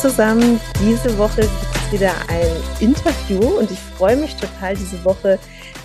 zusammen. 0.00 0.58
Diese 0.80 1.18
Woche 1.18 1.42
gibt 1.42 1.76
es 1.76 1.92
wieder 1.92 2.12
ein 2.28 2.46
Interview 2.80 3.58
und 3.58 3.70
ich 3.70 3.78
freue 3.78 4.16
mich 4.16 4.34
total, 4.34 4.74
diese 4.74 5.04
Woche 5.04 5.38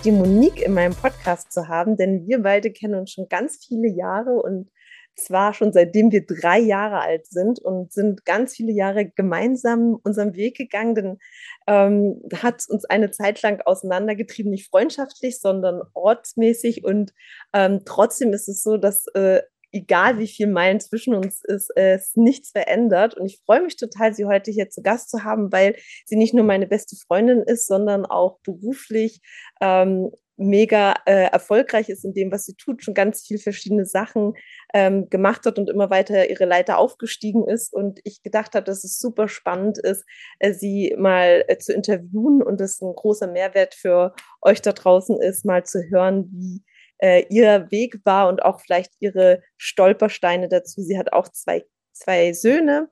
die 0.04 0.10
Monique 0.10 0.62
in 0.62 0.72
meinem 0.72 0.94
Podcast 0.94 1.52
zu 1.52 1.68
haben, 1.68 1.98
denn 1.98 2.26
wir 2.26 2.42
beide 2.42 2.72
kennen 2.72 2.94
uns 2.94 3.12
schon 3.12 3.28
ganz 3.28 3.66
viele 3.66 3.88
Jahre 3.88 4.40
und 4.40 4.70
zwar 5.16 5.52
schon 5.52 5.72
seitdem 5.72 6.12
wir 6.12 6.24
drei 6.24 6.58
Jahre 6.58 7.00
alt 7.00 7.26
sind 7.26 7.58
und 7.58 7.92
sind 7.92 8.24
ganz 8.24 8.54
viele 8.54 8.72
Jahre 8.72 9.06
gemeinsam 9.06 9.98
unseren 10.02 10.34
Weg 10.34 10.56
gegangen, 10.56 10.94
denn 10.94 11.18
ähm, 11.66 12.22
hat 12.42 12.64
uns 12.68 12.86
eine 12.86 13.10
Zeit 13.10 13.42
lang 13.42 13.60
auseinandergetrieben, 13.66 14.50
nicht 14.50 14.70
freundschaftlich, 14.70 15.40
sondern 15.40 15.82
ortsmäßig 15.92 16.84
und 16.84 17.12
ähm, 17.52 17.82
trotzdem 17.84 18.32
ist 18.32 18.48
es 18.48 18.62
so, 18.62 18.78
dass 18.78 19.06
äh, 19.08 19.42
egal 19.76 20.18
wie 20.18 20.26
viel 20.26 20.46
Meilen 20.46 20.80
zwischen 20.80 21.14
uns 21.14 21.42
ist, 21.44 21.70
es 21.76 22.16
nichts 22.16 22.50
verändert. 22.50 23.14
Und 23.14 23.26
ich 23.26 23.40
freue 23.44 23.62
mich 23.62 23.76
total, 23.76 24.14
Sie 24.14 24.24
heute 24.24 24.50
hier 24.50 24.70
zu 24.70 24.82
Gast 24.82 25.10
zu 25.10 25.24
haben, 25.24 25.52
weil 25.52 25.76
sie 26.04 26.16
nicht 26.16 26.34
nur 26.34 26.44
meine 26.44 26.66
beste 26.66 26.96
Freundin 26.96 27.42
ist, 27.42 27.66
sondern 27.66 28.06
auch 28.06 28.38
beruflich 28.40 29.20
ähm, 29.60 30.10
mega 30.36 30.94
äh, 31.06 31.30
erfolgreich 31.30 31.88
ist 31.88 32.04
in 32.04 32.12
dem, 32.12 32.30
was 32.30 32.44
sie 32.44 32.54
tut, 32.54 32.82
schon 32.82 32.94
ganz 32.94 33.22
viel 33.22 33.38
verschiedene 33.38 33.86
Sachen 33.86 34.34
ähm, 34.74 35.08
gemacht 35.08 35.46
hat 35.46 35.58
und 35.58 35.70
immer 35.70 35.90
weiter 35.90 36.28
ihre 36.28 36.44
Leiter 36.44 36.78
aufgestiegen 36.78 37.48
ist. 37.48 37.72
Und 37.72 38.00
ich 38.04 38.22
gedacht 38.22 38.54
habe, 38.54 38.64
dass 38.64 38.84
es 38.84 38.98
super 38.98 39.28
spannend 39.28 39.78
ist, 39.78 40.04
äh, 40.38 40.52
sie 40.52 40.94
mal 40.98 41.44
äh, 41.48 41.58
zu 41.58 41.72
interviewen 41.72 42.42
und 42.42 42.60
es 42.60 42.80
ein 42.80 42.94
großer 42.94 43.28
Mehrwert 43.28 43.74
für 43.74 44.14
euch 44.42 44.60
da 44.60 44.72
draußen 44.72 45.20
ist, 45.20 45.44
mal 45.44 45.64
zu 45.64 45.82
hören, 45.90 46.28
wie 46.32 46.62
äh, 46.98 47.24
ihr 47.28 47.70
Weg 47.70 48.00
war 48.04 48.28
und 48.28 48.42
auch 48.42 48.60
vielleicht 48.60 48.92
ihre 49.00 49.42
Stolpersteine 49.56 50.48
dazu. 50.48 50.82
Sie 50.82 50.98
hat 50.98 51.12
auch 51.12 51.28
zwei, 51.28 51.64
zwei 51.92 52.32
Söhne 52.32 52.88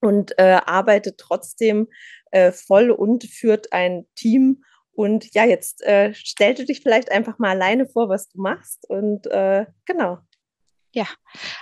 und 0.00 0.38
äh, 0.38 0.60
arbeitet 0.64 1.18
trotzdem 1.18 1.88
äh, 2.30 2.52
voll 2.52 2.90
und 2.90 3.24
führt 3.24 3.72
ein 3.72 4.06
Team. 4.14 4.64
Und 4.92 5.34
ja, 5.34 5.44
jetzt 5.44 5.82
äh, 5.82 6.12
stell 6.14 6.54
du 6.54 6.64
dich 6.64 6.80
vielleicht 6.80 7.10
einfach 7.10 7.38
mal 7.38 7.50
alleine 7.50 7.86
vor, 7.86 8.08
was 8.08 8.28
du 8.28 8.40
machst. 8.40 8.88
Und 8.88 9.26
äh, 9.28 9.66
genau. 9.86 10.18
Ja, 10.92 11.06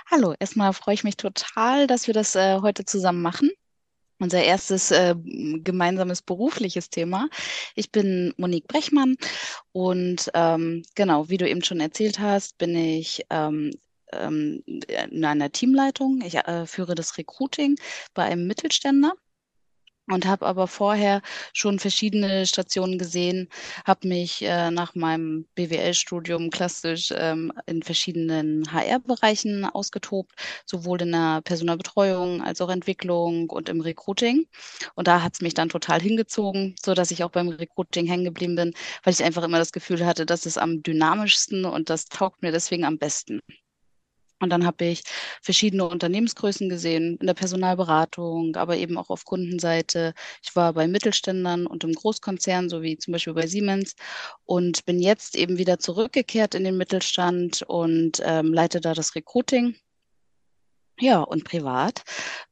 hallo. 0.09 0.33
Erstmal 0.39 0.73
freue 0.73 0.95
ich 0.95 1.05
mich 1.05 1.15
total, 1.15 1.87
dass 1.87 2.07
wir 2.07 2.13
das 2.13 2.35
äh, 2.35 2.59
heute 2.61 2.83
zusammen 2.83 3.21
machen 3.21 3.49
unser 4.21 4.43
erstes 4.43 4.91
äh, 4.91 5.15
gemeinsames 5.15 6.21
berufliches 6.21 6.89
Thema. 6.89 7.29
Ich 7.75 7.91
bin 7.91 8.33
Monique 8.37 8.67
Brechmann 8.67 9.15
und 9.71 10.29
ähm, 10.33 10.83
genau, 10.95 11.29
wie 11.29 11.37
du 11.37 11.49
eben 11.49 11.63
schon 11.63 11.79
erzählt 11.79 12.19
hast, 12.19 12.57
bin 12.57 12.75
ich 12.75 13.25
ähm, 13.29 13.71
ähm 14.13 14.63
in 14.65 15.25
einer 15.25 15.51
Teamleitung. 15.51 16.21
Ich 16.21 16.35
äh, 16.35 16.65
führe 16.65 16.95
das 16.95 17.17
Recruiting 17.17 17.75
bei 18.13 18.23
einem 18.23 18.47
Mittelständler 18.47 19.13
und 20.07 20.25
habe 20.25 20.45
aber 20.45 20.67
vorher 20.67 21.21
schon 21.53 21.79
verschiedene 21.79 22.45
Stationen 22.45 22.97
gesehen, 22.97 23.47
habe 23.85 24.07
mich 24.07 24.41
äh, 24.43 24.71
nach 24.71 24.95
meinem 24.95 25.47
BWL-Studium 25.55 26.49
klassisch 26.49 27.13
ähm, 27.15 27.51
in 27.65 27.81
verschiedenen 27.83 28.63
HR-Bereichen 28.71 29.65
ausgetobt, 29.65 30.33
sowohl 30.65 31.01
in 31.03 31.11
der 31.11 31.41
Personalbetreuung 31.43 32.41
als 32.43 32.61
auch 32.61 32.69
Entwicklung 32.69 33.49
und 33.49 33.69
im 33.69 33.81
Recruiting. 33.81 34.47
Und 34.95 35.07
da 35.07 35.21
hat 35.21 35.33
es 35.35 35.41
mich 35.41 35.53
dann 35.53 35.69
total 35.69 36.01
hingezogen, 36.01 36.75
so 36.83 36.93
dass 36.93 37.11
ich 37.11 37.23
auch 37.23 37.31
beim 37.31 37.49
Recruiting 37.49 38.07
hängen 38.07 38.25
geblieben 38.25 38.55
bin, 38.55 38.73
weil 39.03 39.13
ich 39.13 39.23
einfach 39.23 39.43
immer 39.43 39.59
das 39.59 39.71
Gefühl 39.71 40.05
hatte, 40.05 40.25
das 40.25 40.45
ist 40.45 40.57
am 40.57 40.81
dynamischsten 40.83 41.65
und 41.65 41.89
das 41.89 42.05
taugt 42.05 42.41
mir 42.41 42.51
deswegen 42.51 42.85
am 42.85 42.97
besten. 42.97 43.41
Und 44.41 44.49
dann 44.49 44.65
habe 44.65 44.85
ich 44.85 45.03
verschiedene 45.41 45.87
Unternehmensgrößen 45.87 46.67
gesehen, 46.69 47.17
in 47.19 47.27
der 47.27 47.33
Personalberatung, 47.33 48.55
aber 48.55 48.77
eben 48.77 48.97
auch 48.97 49.09
auf 49.09 49.25
Kundenseite. 49.25 50.13
Ich 50.43 50.55
war 50.55 50.73
bei 50.73 50.87
Mittelständlern 50.87 51.67
und 51.67 51.83
im 51.83 51.93
Großkonzern, 51.93 52.69
so 52.69 52.81
wie 52.81 52.97
zum 52.97 53.13
Beispiel 53.13 53.33
bei 53.33 53.47
Siemens, 53.47 53.95
und 54.45 54.85
bin 54.85 54.99
jetzt 54.99 55.35
eben 55.35 55.57
wieder 55.57 55.79
zurückgekehrt 55.79 56.55
in 56.55 56.63
den 56.63 56.77
Mittelstand 56.77 57.61
und 57.63 58.21
ähm, 58.25 58.53
leite 58.53 58.81
da 58.81 58.93
das 58.93 59.15
Recruiting 59.15 59.75
ja, 61.01 61.19
und 61.21 61.43
privat 61.43 62.03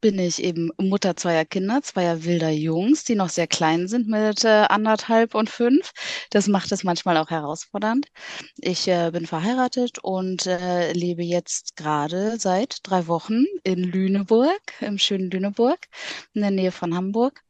bin 0.02 0.18
ich 0.20 0.44
eben 0.44 0.72
Mutter 0.78 1.16
zweier 1.16 1.46
Kinder, 1.46 1.82
zweier 1.84 2.24
wilder 2.24 2.50
Jungs, 2.50 3.04
die 3.04 3.16
noch 3.16 3.30
sehr 3.30 3.48
klein 3.48 3.88
sind 3.88 4.08
mit 4.08 4.44
äh, 4.44 4.66
anderthalb 4.70 5.36
und 5.36 5.50
fünf. 5.50 5.92
Das 6.32 6.48
macht 6.48 6.72
es 6.72 6.84
manchmal 6.84 7.18
auch 7.18 7.30
herausfordernd. 7.30 8.08
Ich 8.58 8.88
äh, 8.88 9.12
bin 9.12 9.28
verheiratet 9.28 10.00
und 10.00 10.48
äh, 10.48 10.94
lebe 10.94 11.24
jetzt 11.24 11.76
gerade 11.76 12.40
seit 12.40 12.80
drei 12.84 13.08
Wochen 13.08 13.46
in 13.64 13.84
Lüneburg, 13.84 14.62
im 14.82 14.98
schönen 14.98 15.30
Lüneburg, 15.32 15.80
in 16.34 16.42
der 16.42 16.52
Nähe 16.52 16.72
von 16.72 16.96
Hamburg. 16.96 17.42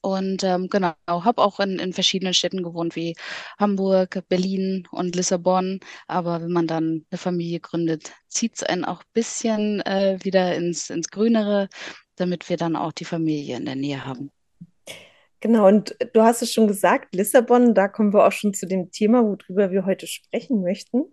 Und 0.00 0.44
ähm, 0.44 0.68
genau, 0.68 0.94
habe 1.06 1.42
auch 1.42 1.60
in, 1.60 1.78
in 1.78 1.92
verschiedenen 1.92 2.34
Städten 2.34 2.62
gewohnt, 2.62 2.96
wie 2.96 3.16
Hamburg, 3.58 4.22
Berlin 4.28 4.86
und 4.90 5.16
Lissabon. 5.16 5.80
Aber 6.06 6.42
wenn 6.42 6.52
man 6.52 6.66
dann 6.66 7.06
eine 7.10 7.18
Familie 7.18 7.60
gründet, 7.60 8.12
zieht 8.28 8.56
es 8.56 8.62
einen 8.62 8.84
auch 8.84 9.00
ein 9.00 9.12
bisschen 9.12 9.80
äh, 9.82 10.18
wieder 10.22 10.54
ins, 10.54 10.90
ins 10.90 11.08
Grünere, 11.08 11.68
damit 12.16 12.48
wir 12.48 12.56
dann 12.56 12.76
auch 12.76 12.92
die 12.92 13.04
Familie 13.04 13.56
in 13.56 13.66
der 13.66 13.76
Nähe 13.76 14.04
haben. 14.04 14.30
Genau, 15.40 15.68
und 15.68 15.94
du 16.14 16.22
hast 16.22 16.40
es 16.42 16.52
schon 16.52 16.66
gesagt, 16.66 17.14
Lissabon, 17.14 17.74
da 17.74 17.88
kommen 17.88 18.14
wir 18.14 18.26
auch 18.26 18.32
schon 18.32 18.54
zu 18.54 18.66
dem 18.66 18.90
Thema, 18.90 19.22
worüber 19.22 19.70
wir 19.70 19.84
heute 19.84 20.06
sprechen 20.06 20.62
möchten. 20.62 21.04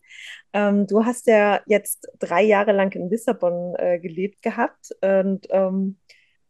Ähm, 0.53 0.87
du 0.87 1.05
hast 1.05 1.27
ja 1.27 1.61
jetzt 1.65 2.07
drei 2.19 2.41
Jahre 2.41 2.71
lang 2.71 2.91
in 2.93 3.09
Lissabon 3.09 3.75
äh, 3.77 3.99
gelebt 3.99 4.41
gehabt 4.41 4.91
und 5.01 5.47
ähm, 5.49 5.97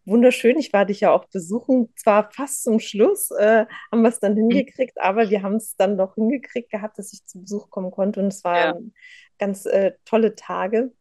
wunderschön. 0.06 0.58
Ich 0.58 0.74
war 0.74 0.86
dich 0.86 1.02
ja 1.02 1.12
auch 1.12 1.26
besuchen. 1.26 1.94
Zwar 1.96 2.32
fast 2.32 2.64
zum 2.64 2.80
Schluss 2.80 3.32
äh, 3.32 3.66
haben 3.92 4.02
wir 4.02 4.10
es 4.10 4.20
dann 4.20 4.34
mhm. 4.34 4.50
hingekriegt, 4.50 5.00
aber 5.00 5.30
wir 5.30 5.42
haben 5.44 5.56
es 5.56 5.76
dann 5.76 5.98
doch 5.98 6.16
hingekriegt 6.16 6.72
gehabt, 6.72 6.98
dass 6.98 7.14
ich 7.14 7.26
zu 7.26 7.42
Besuch 7.42 7.70
kommen 7.70 7.92
konnte. 7.92 8.20
Und 8.20 8.28
es 8.28 8.44
waren 8.44 8.76
ja. 8.76 8.92
ganz 9.38 9.66
äh, 9.66 9.94
tolle 10.06 10.36
Tage. 10.36 10.92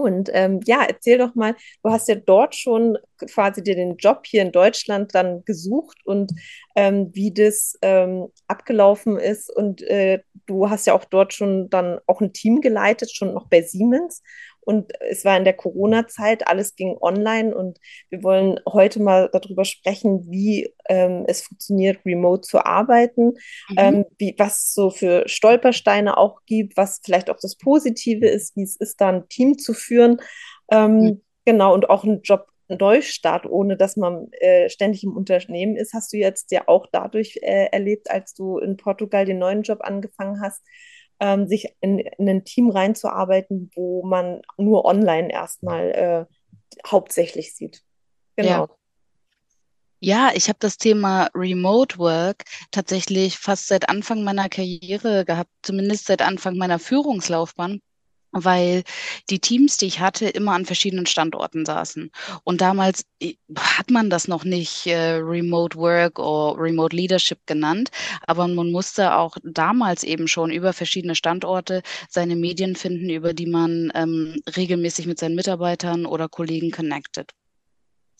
Und 0.00 0.30
ähm, 0.32 0.60
ja, 0.64 0.82
erzähl 0.88 1.18
doch 1.18 1.34
mal, 1.34 1.54
du 1.82 1.90
hast 1.90 2.08
ja 2.08 2.14
dort 2.14 2.54
schon 2.54 2.96
quasi 3.18 3.62
dir 3.62 3.74
den 3.74 3.96
Job 3.96 4.22
hier 4.24 4.40
in 4.40 4.50
Deutschland 4.50 5.14
dann 5.14 5.44
gesucht 5.44 5.98
und 6.04 6.32
ähm, 6.74 7.10
wie 7.12 7.34
das 7.34 7.76
ähm, 7.82 8.28
abgelaufen 8.46 9.18
ist. 9.18 9.54
Und 9.54 9.82
äh, 9.82 10.20
du 10.46 10.70
hast 10.70 10.86
ja 10.86 10.94
auch 10.94 11.04
dort 11.04 11.34
schon 11.34 11.68
dann 11.68 11.98
auch 12.06 12.22
ein 12.22 12.32
Team 12.32 12.62
geleitet, 12.62 13.14
schon 13.14 13.34
noch 13.34 13.48
bei 13.48 13.60
Siemens. 13.60 14.22
Und 14.70 14.92
es 15.00 15.24
war 15.24 15.36
in 15.36 15.42
der 15.42 15.54
Corona-Zeit, 15.54 16.46
alles 16.46 16.76
ging 16.76 16.96
online 17.00 17.52
und 17.52 17.80
wir 18.08 18.22
wollen 18.22 18.60
heute 18.68 19.02
mal 19.02 19.28
darüber 19.32 19.64
sprechen, 19.64 20.30
wie 20.30 20.72
ähm, 20.88 21.24
es 21.26 21.42
funktioniert, 21.42 21.98
remote 22.06 22.42
zu 22.42 22.64
arbeiten, 22.64 23.32
mhm. 23.68 23.76
ähm, 23.76 24.04
wie, 24.18 24.36
was 24.38 24.62
es 24.62 24.74
so 24.74 24.90
für 24.90 25.28
Stolpersteine 25.28 26.16
auch 26.16 26.42
gibt, 26.46 26.76
was 26.76 27.00
vielleicht 27.04 27.30
auch 27.30 27.38
das 27.42 27.56
Positive 27.56 28.28
ist, 28.28 28.56
wie 28.56 28.62
es 28.62 28.76
ist, 28.76 29.00
da 29.00 29.08
ein 29.08 29.28
Team 29.28 29.58
zu 29.58 29.74
führen. 29.74 30.20
Ähm, 30.70 30.96
mhm. 30.98 31.22
Genau, 31.44 31.74
und 31.74 31.90
auch 31.90 32.04
einen 32.04 32.22
Job 32.22 32.46
Neustart, 32.68 33.46
ohne 33.46 33.76
dass 33.76 33.96
man 33.96 34.28
äh, 34.34 34.68
ständig 34.68 35.02
im 35.02 35.16
Unternehmen 35.16 35.74
ist, 35.74 35.94
hast 35.94 36.12
du 36.12 36.16
jetzt 36.16 36.52
ja 36.52 36.68
auch 36.68 36.86
dadurch 36.92 37.40
äh, 37.42 37.66
erlebt, 37.72 38.08
als 38.08 38.34
du 38.34 38.58
in 38.58 38.76
Portugal 38.76 39.24
den 39.24 39.40
neuen 39.40 39.62
Job 39.62 39.80
angefangen 39.80 40.40
hast, 40.40 40.62
ähm, 41.20 41.46
sich 41.46 41.74
in, 41.80 41.98
in, 41.98 42.28
ein 42.28 42.44
Team 42.44 42.70
reinzuarbeiten, 42.70 43.70
wo 43.74 44.04
man 44.04 44.42
nur 44.56 44.84
online 44.84 45.30
erstmal 45.30 45.90
äh, 45.90 46.24
hauptsächlich 46.86 47.54
sieht. 47.54 47.82
Genau. 48.36 48.48
Ja. 48.48 48.68
Ja, 50.02 50.30
ich 50.32 50.48
habe 50.48 50.58
das 50.58 50.78
Thema 50.78 51.28
Remote 51.34 51.98
Work 51.98 52.44
tatsächlich 52.70 53.36
fast 53.36 53.68
seit 53.68 53.90
Anfang 53.90 54.24
meiner 54.24 54.48
Karriere 54.48 55.26
gehabt, 55.26 55.50
zumindest 55.62 56.06
seit 56.06 56.22
Anfang 56.22 56.56
meiner 56.56 56.78
Führungslaufbahn 56.78 57.82
weil 58.32 58.84
die 59.28 59.38
Teams, 59.40 59.76
die 59.76 59.86
ich 59.86 60.00
hatte, 60.00 60.28
immer 60.28 60.52
an 60.52 60.66
verschiedenen 60.66 61.06
Standorten 61.06 61.64
saßen. 61.66 62.10
Und 62.44 62.60
damals 62.60 63.04
hat 63.56 63.90
man 63.90 64.10
das 64.10 64.28
noch 64.28 64.44
nicht 64.44 64.86
äh, 64.86 65.16
Remote 65.16 65.76
Work 65.76 66.18
oder 66.18 66.60
Remote 66.60 66.94
Leadership 66.96 67.46
genannt, 67.46 67.90
aber 68.26 68.46
man 68.48 68.70
musste 68.70 69.14
auch 69.16 69.36
damals 69.44 70.04
eben 70.04 70.28
schon 70.28 70.50
über 70.50 70.72
verschiedene 70.72 71.14
Standorte 71.14 71.82
seine 72.08 72.36
Medien 72.36 72.76
finden, 72.76 73.10
über 73.10 73.34
die 73.34 73.46
man 73.46 73.90
ähm, 73.94 74.40
regelmäßig 74.56 75.06
mit 75.06 75.18
seinen 75.18 75.34
Mitarbeitern 75.34 76.06
oder 76.06 76.28
Kollegen 76.28 76.70
connected 76.70 77.32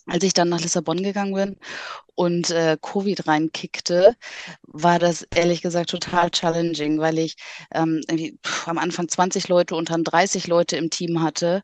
als 0.07 0.23
ich 0.23 0.33
dann 0.33 0.49
nach 0.49 0.61
Lissabon 0.61 1.03
gegangen 1.03 1.33
bin 1.33 1.57
und 2.15 2.49
äh, 2.51 2.77
Covid 2.81 3.27
reinkickte, 3.27 4.15
war 4.63 4.99
das 4.99 5.27
ehrlich 5.33 5.61
gesagt 5.61 5.89
total 5.89 6.29
challenging, 6.29 6.99
weil 6.99 7.19
ich 7.19 7.35
ähm, 7.73 8.01
pff, 8.45 8.67
am 8.67 8.77
Anfang 8.77 9.07
20 9.07 9.47
Leute 9.47 9.75
und 9.75 9.89
dann 9.89 10.03
30 10.03 10.47
Leute 10.47 10.77
im 10.77 10.89
Team 10.89 11.21
hatte 11.21 11.63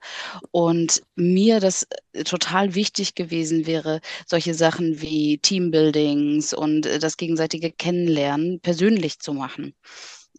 und 0.51 1.01
mir 1.15 1.59
das 1.59 1.87
äh, 2.13 2.23
total 2.23 2.75
wichtig 2.75 3.15
gewesen 3.15 3.65
wäre, 3.65 4.01
solche 4.25 4.53
Sachen 4.53 5.01
wie 5.01 5.39
Teambuildings 5.39 6.53
und 6.53 6.85
äh, 6.85 6.99
das 6.99 7.17
gegenseitige 7.17 7.71
Kennenlernen 7.71 8.59
persönlich 8.59 9.19
zu 9.19 9.33
machen. 9.33 9.75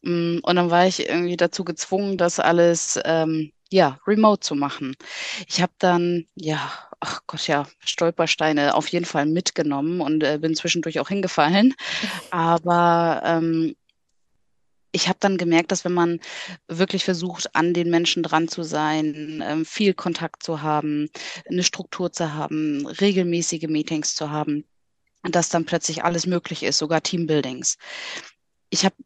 Mm, 0.02 0.38
und 0.42 0.56
dann 0.56 0.70
war 0.70 0.86
ich 0.86 1.08
irgendwie 1.08 1.36
dazu 1.36 1.64
gezwungen, 1.64 2.16
das 2.18 2.40
alles 2.40 2.98
ähm, 3.04 3.52
ja, 3.70 3.98
remote 4.06 4.40
zu 4.40 4.54
machen. 4.54 4.96
Ich 5.46 5.60
habe 5.60 5.72
dann, 5.78 6.26
ja, 6.34 6.72
ach 7.00 7.20
Gott, 7.26 7.46
ja, 7.46 7.66
Stolpersteine 7.80 8.74
auf 8.74 8.88
jeden 8.88 9.04
Fall 9.04 9.26
mitgenommen 9.26 10.00
und 10.00 10.22
äh, 10.22 10.38
bin 10.40 10.54
zwischendurch 10.54 11.00
auch 11.00 11.08
hingefallen. 11.08 11.74
Aber 12.30 13.22
ähm, 13.24 13.74
ich 14.92 15.08
habe 15.08 15.18
dann 15.20 15.36
gemerkt, 15.36 15.70
dass 15.70 15.84
wenn 15.84 15.92
man 15.92 16.20
wirklich 16.66 17.04
versucht, 17.04 17.54
an 17.54 17.74
den 17.74 17.90
Menschen 17.90 18.22
dran 18.22 18.48
zu 18.48 18.62
sein, 18.62 19.42
ähm, 19.46 19.64
viel 19.64 19.94
Kontakt 19.94 20.42
zu 20.42 20.62
haben, 20.62 21.10
eine 21.48 21.62
Struktur 21.62 22.10
zu 22.12 22.32
haben, 22.32 22.86
regelmäßige 22.86 23.68
Meetings 23.68 24.14
zu 24.14 24.30
haben, 24.30 24.64
dass 25.22 25.50
dann 25.50 25.66
plötzlich 25.66 26.04
alles 26.04 26.26
möglich 26.26 26.62
ist, 26.62 26.78
sogar 26.78 27.02
Teambuildings. 27.02 27.76
Ich 28.70 28.84
habe 28.84 28.96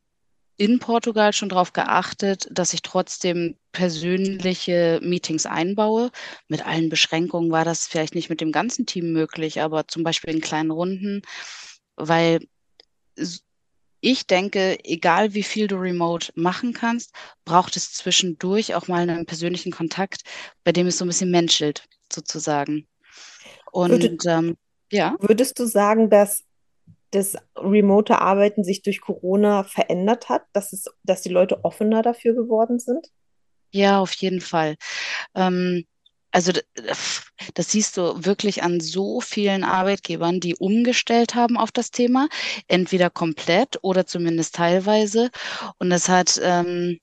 in 0.62 0.78
Portugal 0.78 1.32
schon 1.32 1.48
darauf 1.48 1.72
geachtet, 1.72 2.46
dass 2.52 2.72
ich 2.72 2.82
trotzdem 2.82 3.56
persönliche 3.72 5.00
Meetings 5.02 5.44
einbaue. 5.44 6.12
Mit 6.46 6.64
allen 6.64 6.88
Beschränkungen 6.88 7.50
war 7.50 7.64
das 7.64 7.88
vielleicht 7.88 8.14
nicht 8.14 8.30
mit 8.30 8.40
dem 8.40 8.52
ganzen 8.52 8.86
Team 8.86 9.12
möglich, 9.12 9.60
aber 9.60 9.88
zum 9.88 10.04
Beispiel 10.04 10.32
in 10.32 10.40
kleinen 10.40 10.70
Runden, 10.70 11.22
weil 11.96 12.46
ich 14.00 14.28
denke, 14.28 14.78
egal 14.84 15.34
wie 15.34 15.42
viel 15.42 15.66
du 15.66 15.80
remote 15.80 16.30
machen 16.36 16.72
kannst, 16.72 17.12
braucht 17.44 17.76
es 17.76 17.92
zwischendurch 17.92 18.76
auch 18.76 18.86
mal 18.86 19.00
einen 19.00 19.26
persönlichen 19.26 19.72
Kontakt, 19.72 20.22
bei 20.62 20.70
dem 20.70 20.86
es 20.86 20.96
so 20.96 21.04
ein 21.04 21.08
bisschen 21.08 21.32
menschelt, 21.32 21.88
sozusagen. 22.12 22.86
Und 23.72 23.90
Würde, 23.90 24.16
ähm, 24.26 24.56
ja. 24.92 25.16
Würdest 25.18 25.58
du 25.58 25.66
sagen, 25.66 26.08
dass 26.08 26.44
das 27.12 27.36
remote 27.56 28.18
Arbeiten 28.18 28.64
sich 28.64 28.82
durch 28.82 29.00
Corona 29.00 29.64
verändert 29.64 30.28
hat, 30.28 30.42
dass, 30.52 30.72
es, 30.72 30.86
dass 31.04 31.22
die 31.22 31.28
Leute 31.28 31.64
offener 31.64 32.02
dafür 32.02 32.34
geworden 32.34 32.78
sind? 32.78 33.08
Ja, 33.70 34.00
auf 34.00 34.12
jeden 34.14 34.40
Fall. 34.40 34.76
Ähm, 35.34 35.84
also 36.32 36.52
das 37.54 37.70
siehst 37.70 37.98
du 37.98 38.24
wirklich 38.24 38.62
an 38.62 38.80
so 38.80 39.20
vielen 39.20 39.64
Arbeitgebern, 39.64 40.40
die 40.40 40.56
umgestellt 40.56 41.34
haben 41.34 41.58
auf 41.58 41.70
das 41.70 41.90
Thema, 41.90 42.28
entweder 42.68 43.10
komplett 43.10 43.78
oder 43.82 44.06
zumindest 44.06 44.54
teilweise. 44.54 45.30
Und 45.78 45.90
das 45.90 46.08
hat, 46.08 46.40
ähm, 46.42 46.98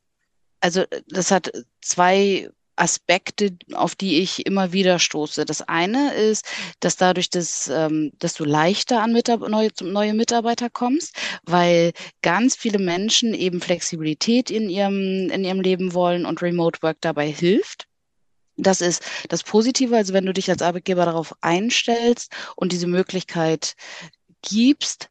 also 0.62 0.84
das 1.08 1.30
hat 1.30 1.52
zwei 1.82 2.50
Aspekte, 2.80 3.58
auf 3.74 3.96
die 3.96 4.20
ich 4.20 4.46
immer 4.46 4.72
wieder 4.72 5.00
stoße. 5.00 5.46
Das 5.46 5.62
eine 5.62 6.14
ist, 6.14 6.46
dass 6.80 6.96
dadurch, 6.96 7.30
dass, 7.30 7.68
ähm, 7.68 8.12
dass 8.20 8.34
du 8.36 8.46
leichter 8.46 9.02
an 9.02 9.14
Mitab 9.14 9.48
neue, 9.48 9.70
neue 9.81 10.14
Mitarbeiter 10.14 10.70
kommst, 10.70 11.16
weil 11.44 11.92
ganz 12.22 12.56
viele 12.56 12.80
Menschen 12.80 13.34
eben 13.34 13.62
Flexibilität 13.62 14.50
in 14.50 14.70
ihrem, 14.70 15.30
in 15.30 15.44
ihrem 15.44 15.62
Leben 15.62 15.94
wollen 15.94 16.26
und 16.26 16.42
Remote 16.42 16.81
Work 16.81 16.98
dabei 17.02 17.30
hilft. 17.31 17.88
Das 18.58 18.82
ist 18.82 19.04
das 19.30 19.44
Positive, 19.44 19.96
also 19.96 20.14
wenn 20.14 20.25
du 20.25 20.34
dich 20.34 20.50
als 20.50 20.62
Arbeitgeber 20.62 21.06
darauf 21.06 21.34
einstellst 21.42 22.34
und 22.56 22.72
diese 22.72 22.88
Möglichkeit 22.88 23.75
gibst, 24.42 25.10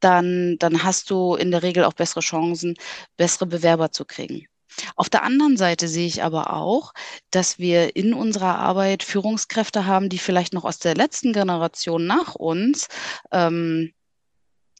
dann, 0.00 0.56
dann 0.58 0.82
hast 0.82 1.10
du 1.10 1.34
in 1.34 1.50
der 1.50 1.62
Regel 1.62 1.84
auch 1.84 1.92
bessere 1.94 2.20
Chancen, 2.20 2.74
bessere 3.16 3.46
Bewerber 3.46 3.92
zu 3.92 4.04
kriegen. 4.04 4.49
Auf 4.96 5.08
der 5.08 5.22
anderen 5.22 5.56
Seite 5.56 5.88
sehe 5.88 6.06
ich 6.06 6.22
aber 6.22 6.52
auch, 6.52 6.92
dass 7.30 7.58
wir 7.58 7.96
in 7.96 8.14
unserer 8.14 8.58
Arbeit 8.58 9.02
Führungskräfte 9.02 9.86
haben, 9.86 10.08
die 10.08 10.18
vielleicht 10.18 10.52
noch 10.52 10.64
aus 10.64 10.78
der 10.78 10.94
letzten 10.94 11.32
Generation 11.32 12.06
nach 12.06 12.34
uns 12.34 12.88
ähm, 13.32 13.92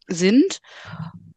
sind 0.08 0.60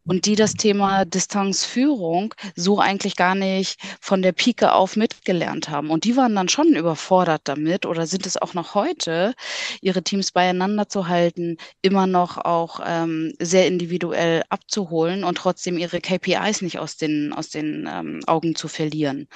und 0.05 0.25
die 0.25 0.35
das 0.35 0.53
Thema 0.53 1.05
Distanzführung 1.05 2.33
so 2.55 2.79
eigentlich 2.79 3.15
gar 3.15 3.35
nicht 3.35 3.79
von 4.01 4.21
der 4.21 4.31
Pike 4.31 4.73
auf 4.73 4.95
mitgelernt 4.95 5.69
haben. 5.69 5.89
Und 5.89 6.03
die 6.03 6.17
waren 6.17 6.35
dann 6.35 6.49
schon 6.49 6.75
überfordert 6.75 7.41
damit 7.45 7.85
oder 7.85 8.07
sind 8.07 8.25
es 8.25 8.37
auch 8.37 8.53
noch 8.53 8.75
heute, 8.75 9.33
ihre 9.81 10.03
Teams 10.03 10.31
beieinander 10.31 10.89
zu 10.89 11.07
halten, 11.07 11.57
immer 11.81 12.07
noch 12.07 12.37
auch 12.37 12.79
ähm, 12.85 13.33
sehr 13.39 13.67
individuell 13.67 14.43
abzuholen 14.49 15.23
und 15.23 15.37
trotzdem 15.37 15.77
ihre 15.77 16.01
KPIs 16.01 16.61
nicht 16.61 16.79
aus 16.79 16.97
den, 16.97 17.33
aus 17.33 17.49
den 17.49 17.89
ähm, 17.91 18.21
Augen 18.27 18.55
zu 18.55 18.67
verlieren. 18.67 19.27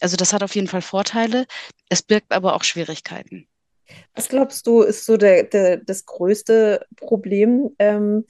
Also 0.00 0.16
das 0.16 0.32
hat 0.32 0.42
auf 0.42 0.54
jeden 0.54 0.68
Fall 0.68 0.82
Vorteile, 0.82 1.46
es 1.88 2.02
birgt 2.02 2.32
aber 2.32 2.54
auch 2.54 2.64
Schwierigkeiten. 2.64 3.48
Was 4.14 4.28
glaubst 4.28 4.66
du, 4.66 4.82
ist 4.82 5.06
so 5.06 5.16
der, 5.16 5.44
der 5.44 5.78
das 5.78 6.04
größte 6.04 6.84
Problem? 6.96 7.70
Ähm, 7.78 8.26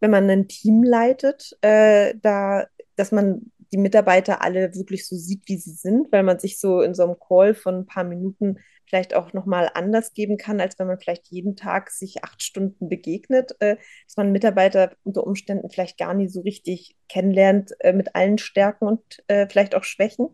wenn 0.00 0.10
man 0.10 0.28
ein 0.28 0.48
Team 0.48 0.82
leitet, 0.82 1.56
äh, 1.62 2.14
da, 2.20 2.66
dass 2.96 3.12
man 3.12 3.52
die 3.72 3.78
Mitarbeiter 3.78 4.42
alle 4.42 4.74
wirklich 4.74 5.06
so 5.06 5.16
sieht, 5.16 5.42
wie 5.46 5.56
sie 5.56 5.72
sind, 5.72 6.10
weil 6.12 6.22
man 6.22 6.38
sich 6.38 6.60
so 6.60 6.80
in 6.80 6.94
so 6.94 7.04
einem 7.04 7.16
Call 7.18 7.54
von 7.54 7.80
ein 7.80 7.86
paar 7.86 8.04
Minuten 8.04 8.58
vielleicht 8.86 9.14
auch 9.14 9.32
nochmal 9.32 9.70
anders 9.74 10.14
geben 10.14 10.36
kann, 10.36 10.60
als 10.60 10.78
wenn 10.78 10.86
man 10.86 11.00
vielleicht 11.00 11.28
jeden 11.28 11.56
Tag 11.56 11.90
sich 11.90 12.24
acht 12.24 12.42
Stunden 12.42 12.88
begegnet, 12.88 13.52
äh, 13.60 13.76
dass 14.06 14.16
man 14.16 14.32
Mitarbeiter 14.32 14.92
unter 15.02 15.26
Umständen 15.26 15.70
vielleicht 15.70 15.98
gar 15.98 16.14
nie 16.14 16.28
so 16.28 16.40
richtig 16.40 16.96
kennenlernt 17.08 17.72
äh, 17.80 17.92
mit 17.92 18.14
allen 18.14 18.38
Stärken 18.38 18.86
und 18.86 19.02
äh, 19.26 19.48
vielleicht 19.48 19.74
auch 19.74 19.84
Schwächen. 19.84 20.28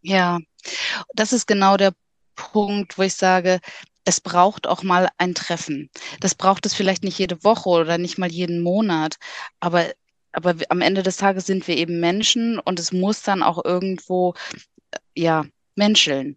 Ja, 0.00 0.38
das 1.14 1.32
ist 1.32 1.46
genau 1.46 1.76
der 1.76 1.92
Punkt, 2.34 2.98
wo 2.98 3.02
ich 3.02 3.14
sage, 3.14 3.58
es 4.04 4.20
braucht 4.20 4.66
auch 4.66 4.82
mal 4.82 5.08
ein 5.18 5.34
Treffen. 5.34 5.90
Das 6.20 6.34
braucht 6.34 6.66
es 6.66 6.74
vielleicht 6.74 7.04
nicht 7.04 7.18
jede 7.18 7.44
Woche 7.44 7.68
oder 7.68 7.98
nicht 7.98 8.18
mal 8.18 8.30
jeden 8.30 8.62
Monat, 8.62 9.16
aber, 9.60 9.92
aber 10.32 10.54
am 10.68 10.80
Ende 10.80 11.02
des 11.02 11.16
Tages 11.16 11.46
sind 11.46 11.66
wir 11.68 11.76
eben 11.76 12.00
Menschen 12.00 12.58
und 12.58 12.80
es 12.80 12.92
muss 12.92 13.22
dann 13.22 13.42
auch 13.42 13.64
irgendwo, 13.64 14.34
ja, 15.14 15.44
menscheln, 15.74 16.36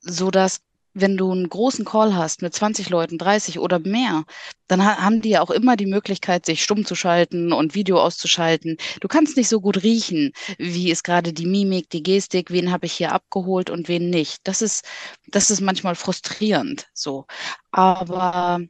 sodass 0.00 0.60
wenn 0.94 1.16
du 1.16 1.30
einen 1.32 1.48
großen 1.48 1.84
Call 1.84 2.14
hast 2.14 2.40
mit 2.42 2.54
20 2.54 2.88
Leuten, 2.88 3.18
30 3.18 3.58
oder 3.58 3.80
mehr, 3.80 4.24
dann 4.68 4.84
ha 4.84 4.98
haben 4.98 5.20
die 5.20 5.30
ja 5.30 5.42
auch 5.42 5.50
immer 5.50 5.76
die 5.76 5.86
Möglichkeit, 5.86 6.46
sich 6.46 6.62
stumm 6.62 6.84
zu 6.86 6.94
schalten 6.94 7.52
und 7.52 7.74
Video 7.74 8.00
auszuschalten. 8.00 8.76
Du 9.00 9.08
kannst 9.08 9.36
nicht 9.36 9.48
so 9.48 9.60
gut 9.60 9.82
riechen, 9.82 10.32
wie 10.58 10.90
ist 10.90 11.02
gerade 11.04 11.32
die 11.32 11.46
Mimik, 11.46 11.90
die 11.90 12.02
Gestik, 12.02 12.50
wen 12.50 12.70
habe 12.72 12.86
ich 12.86 12.92
hier 12.92 13.12
abgeholt 13.12 13.70
und 13.70 13.88
wen 13.88 14.08
nicht. 14.10 14.38
Das 14.44 14.62
ist, 14.62 14.84
das 15.26 15.50
ist 15.50 15.60
manchmal 15.60 15.96
frustrierend 15.96 16.86
so. 16.94 17.26
Aber 17.72 18.60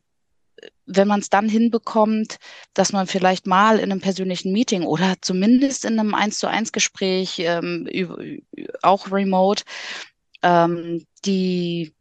wenn 0.87 1.09
man 1.09 1.21
es 1.21 1.31
dann 1.31 1.49
hinbekommt, 1.49 2.39
dass 2.75 2.93
man 2.93 3.07
vielleicht 3.07 3.47
mal 3.47 3.79
in 3.79 3.91
einem 3.91 4.01
persönlichen 4.01 4.53
Meeting 4.53 4.83
oder 4.85 5.15
zumindest 5.21 5.85
in 5.85 5.99
einem 5.99 6.15
eins 6.15 6.39
zu 6.39 6.47
eins 6.47 6.73
Gespräch, 6.73 7.39
ähm, 7.39 7.89
auch 8.83 9.11
remote, 9.11 9.65
ähm, 10.43 11.07
die 11.25 11.95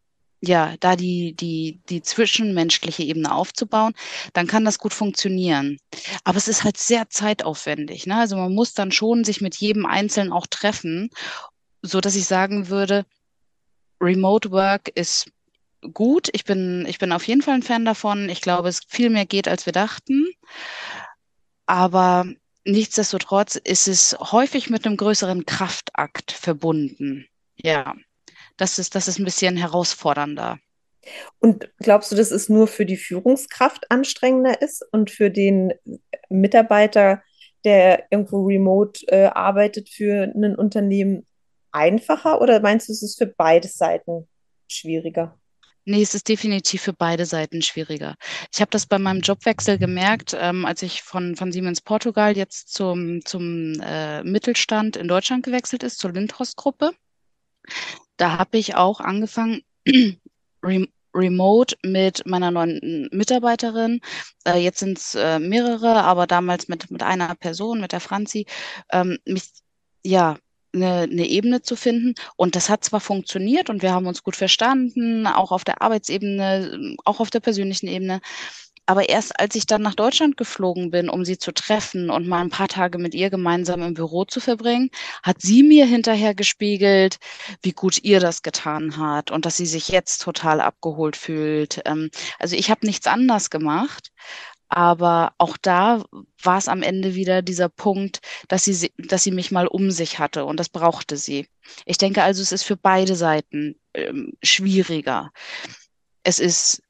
ja, 0.45 0.75
da 0.81 0.97
die, 0.97 1.33
die, 1.33 1.79
die 1.87 2.01
zwischenmenschliche 2.01 3.03
Ebene 3.03 3.33
aufzubauen, 3.33 3.93
dann 4.33 4.45
kann 4.45 4.65
das 4.65 4.77
gut 4.77 4.93
funktionieren. 4.93 5.77
Aber 6.25 6.37
es 6.37 6.49
ist 6.49 6.65
halt 6.65 6.75
sehr 6.77 7.09
zeitaufwendig. 7.09 8.07
Ne? 8.07 8.17
Also 8.17 8.35
man 8.35 8.53
muss 8.53 8.73
dann 8.73 8.91
schon 8.91 9.23
sich 9.23 9.39
mit 9.39 9.55
jedem 9.55 9.85
Einzelnen 9.85 10.33
auch 10.33 10.45
treffen, 10.45 11.09
so 11.81 12.01
dass 12.01 12.15
ich 12.15 12.25
sagen 12.25 12.67
würde, 12.67 13.05
Remote 14.01 14.51
Work 14.51 14.89
ist 14.95 15.31
gut. 15.93 16.27
Ich 16.33 16.43
bin, 16.43 16.85
ich 16.89 16.99
bin 16.99 17.13
auf 17.13 17.25
jeden 17.25 17.41
Fall 17.41 17.55
ein 17.55 17.63
Fan 17.63 17.85
davon. 17.85 18.27
Ich 18.27 18.41
glaube, 18.41 18.67
es 18.67 18.81
viel 18.85 19.09
mehr 19.09 19.25
geht, 19.25 19.47
als 19.47 19.65
wir 19.65 19.71
dachten. 19.71 20.27
Aber 21.67 22.25
nichtsdestotrotz 22.65 23.55
ist 23.55 23.87
es 23.87 24.17
häufig 24.19 24.69
mit 24.69 24.85
einem 24.85 24.97
größeren 24.97 25.45
Kraftakt 25.45 26.33
verbunden. 26.33 27.27
Ja 27.55 27.95
das 28.57 28.79
ist, 28.79 28.95
das 28.95 29.07
ist 29.07 29.19
ein 29.19 29.25
bisschen 29.25 29.57
herausfordernder. 29.57 30.59
Und 31.39 31.69
glaubst 31.79 32.11
du, 32.11 32.15
dass 32.15 32.31
es 32.31 32.49
nur 32.49 32.67
für 32.67 32.85
die 32.85 32.97
Führungskraft 32.97 33.91
anstrengender 33.91 34.61
ist 34.61 34.85
und 34.91 35.11
für 35.11 35.29
den 35.29 35.73
Mitarbeiter, 36.29 37.21
der 37.65 38.05
irgendwo 38.09 38.45
remote 38.45 39.05
äh, 39.07 39.25
arbeitet, 39.25 39.89
für 39.89 40.23
ein 40.23 40.55
Unternehmen 40.55 41.25
einfacher? 41.71 42.41
Oder 42.41 42.61
meinst 42.61 42.87
du, 42.87 42.93
es 42.93 43.03
ist 43.03 43.17
für 43.17 43.27
beide 43.27 43.67
Seiten 43.67 44.27
schwieriger? 44.67 45.37
Nee, 45.85 46.01
es 46.01 46.15
ist 46.15 46.29
definitiv 46.29 46.81
für 46.81 46.93
beide 46.93 47.25
Seiten 47.25 47.61
schwieriger. 47.61 48.15
Ich 48.53 48.61
habe 48.61 48.71
das 48.71 48.85
bei 48.85 48.97
meinem 48.97 49.19
Jobwechsel 49.19 49.77
gemerkt, 49.77 50.33
ähm, 50.39 50.65
als 50.65 50.81
ich 50.81 51.01
von, 51.01 51.35
von 51.35 51.51
Siemens 51.51 51.81
Portugal 51.81 52.37
jetzt 52.37 52.73
zum, 52.73 53.25
zum 53.25 53.73
äh, 53.81 54.23
Mittelstand 54.23 54.95
in 54.95 55.09
Deutschland 55.09 55.43
gewechselt 55.43 55.83
ist, 55.83 55.99
zur 55.99 56.13
Lindhorst-Gruppe 56.13 56.91
da 58.17 58.37
habe 58.37 58.57
ich 58.57 58.75
auch 58.75 58.99
angefangen, 58.99 59.61
remote 61.13 61.75
mit 61.83 62.25
meiner 62.25 62.51
neuen 62.51 63.09
Mitarbeiterin. 63.11 64.01
Äh, 64.45 64.59
jetzt 64.59 64.79
sind 64.79 64.97
es 64.97 65.15
äh, 65.15 65.39
mehrere, 65.39 66.03
aber 66.03 66.27
damals 66.27 66.67
mit, 66.67 66.89
mit 66.91 67.03
einer 67.03 67.35
Person, 67.35 67.81
mit 67.81 67.91
der 67.91 67.99
Franzi, 67.99 68.45
ähm, 68.91 69.17
mich 69.25 69.43
ja 70.03 70.37
eine, 70.73 71.01
eine 71.01 71.27
Ebene 71.27 71.61
zu 71.61 71.75
finden. 71.75 72.15
Und 72.35 72.55
das 72.55 72.69
hat 72.69 72.83
zwar 72.83 72.99
funktioniert 72.99 73.69
und 73.69 73.81
wir 73.81 73.93
haben 73.93 74.07
uns 74.07 74.23
gut 74.23 74.35
verstanden, 74.35 75.27
auch 75.27 75.51
auf 75.51 75.63
der 75.63 75.81
Arbeitsebene, 75.81 76.95
auch 77.05 77.19
auf 77.19 77.29
der 77.29 77.41
persönlichen 77.41 77.87
Ebene. 77.87 78.21
Aber 78.85 79.09
erst 79.09 79.39
als 79.39 79.55
ich 79.55 79.65
dann 79.65 79.81
nach 79.81 79.95
Deutschland 79.95 80.37
geflogen 80.37 80.91
bin, 80.91 81.09
um 81.09 81.25
sie 81.25 81.37
zu 81.37 81.53
treffen 81.53 82.09
und 82.09 82.27
mal 82.27 82.41
ein 82.41 82.49
paar 82.49 82.67
Tage 82.67 82.97
mit 82.97 83.15
ihr 83.15 83.29
gemeinsam 83.29 83.81
im 83.81 83.93
Büro 83.93 84.25
zu 84.25 84.39
verbringen, 84.39 84.89
hat 85.23 85.41
sie 85.41 85.63
mir 85.63 85.85
hinterher 85.85 86.35
gespiegelt, 86.35 87.17
wie 87.61 87.71
gut 87.71 88.03
ihr 88.03 88.19
das 88.19 88.41
getan 88.41 88.97
hat 88.97 89.31
und 89.31 89.45
dass 89.45 89.57
sie 89.57 89.65
sich 89.65 89.89
jetzt 89.89 90.21
total 90.21 90.61
abgeholt 90.61 91.15
fühlt. 91.15 91.81
Ähm, 91.85 92.09
also 92.39 92.55
ich 92.55 92.69
habe 92.69 92.85
nichts 92.85 93.07
anders 93.07 93.49
gemacht. 93.49 94.11
Aber 94.69 95.33
auch 95.37 95.55
da 95.57 96.03
war 96.41 96.57
es 96.57 96.67
am 96.67 96.81
Ende 96.81 97.13
wieder 97.13 97.43
dieser 97.43 97.69
Punkt, 97.69 98.21
dass 98.47 98.63
sie, 98.65 98.91
dass 98.97 99.23
sie 99.23 99.31
mich 99.31 99.51
mal 99.51 99.67
um 99.67 99.91
sich 99.91 100.17
hatte 100.17 100.45
und 100.45 100.59
das 100.59 100.69
brauchte 100.69 101.15
sie. 101.15 101.47
Ich 101.85 101.99
denke 101.99 102.23
also, 102.23 102.41
es 102.41 102.51
ist 102.51 102.63
für 102.63 102.75
beide 102.75 103.15
Seiten 103.15 103.75
ähm, 103.93 104.33
schwieriger. 104.41 105.31
Es 106.23 106.39
ist 106.39 106.82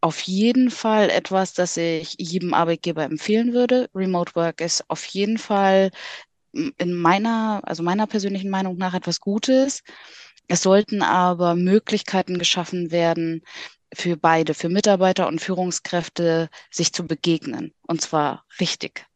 auf 0.00 0.20
jeden 0.22 0.70
Fall 0.70 1.10
etwas, 1.10 1.54
das 1.54 1.76
ich 1.76 2.16
jedem 2.18 2.54
Arbeitgeber 2.54 3.04
empfehlen 3.04 3.52
würde. 3.52 3.88
Remote 3.94 4.34
Work 4.34 4.60
ist 4.60 4.84
auf 4.88 5.04
jeden 5.06 5.38
Fall 5.38 5.90
in 6.52 6.94
meiner, 6.94 7.60
also 7.64 7.82
meiner 7.82 8.06
persönlichen 8.06 8.50
Meinung 8.50 8.76
nach 8.76 8.94
etwas 8.94 9.20
Gutes. 9.20 9.82
Es 10.48 10.62
sollten 10.62 11.02
aber 11.02 11.54
Möglichkeiten 11.54 12.38
geschaffen 12.38 12.90
werden, 12.90 13.42
für 13.94 14.16
beide, 14.16 14.54
für 14.54 14.68
Mitarbeiter 14.68 15.26
und 15.26 15.40
Führungskräfte, 15.40 16.48
sich 16.70 16.92
zu 16.92 17.06
begegnen. 17.06 17.72
Und 17.86 18.00
zwar 18.00 18.44
richtig. 18.60 19.06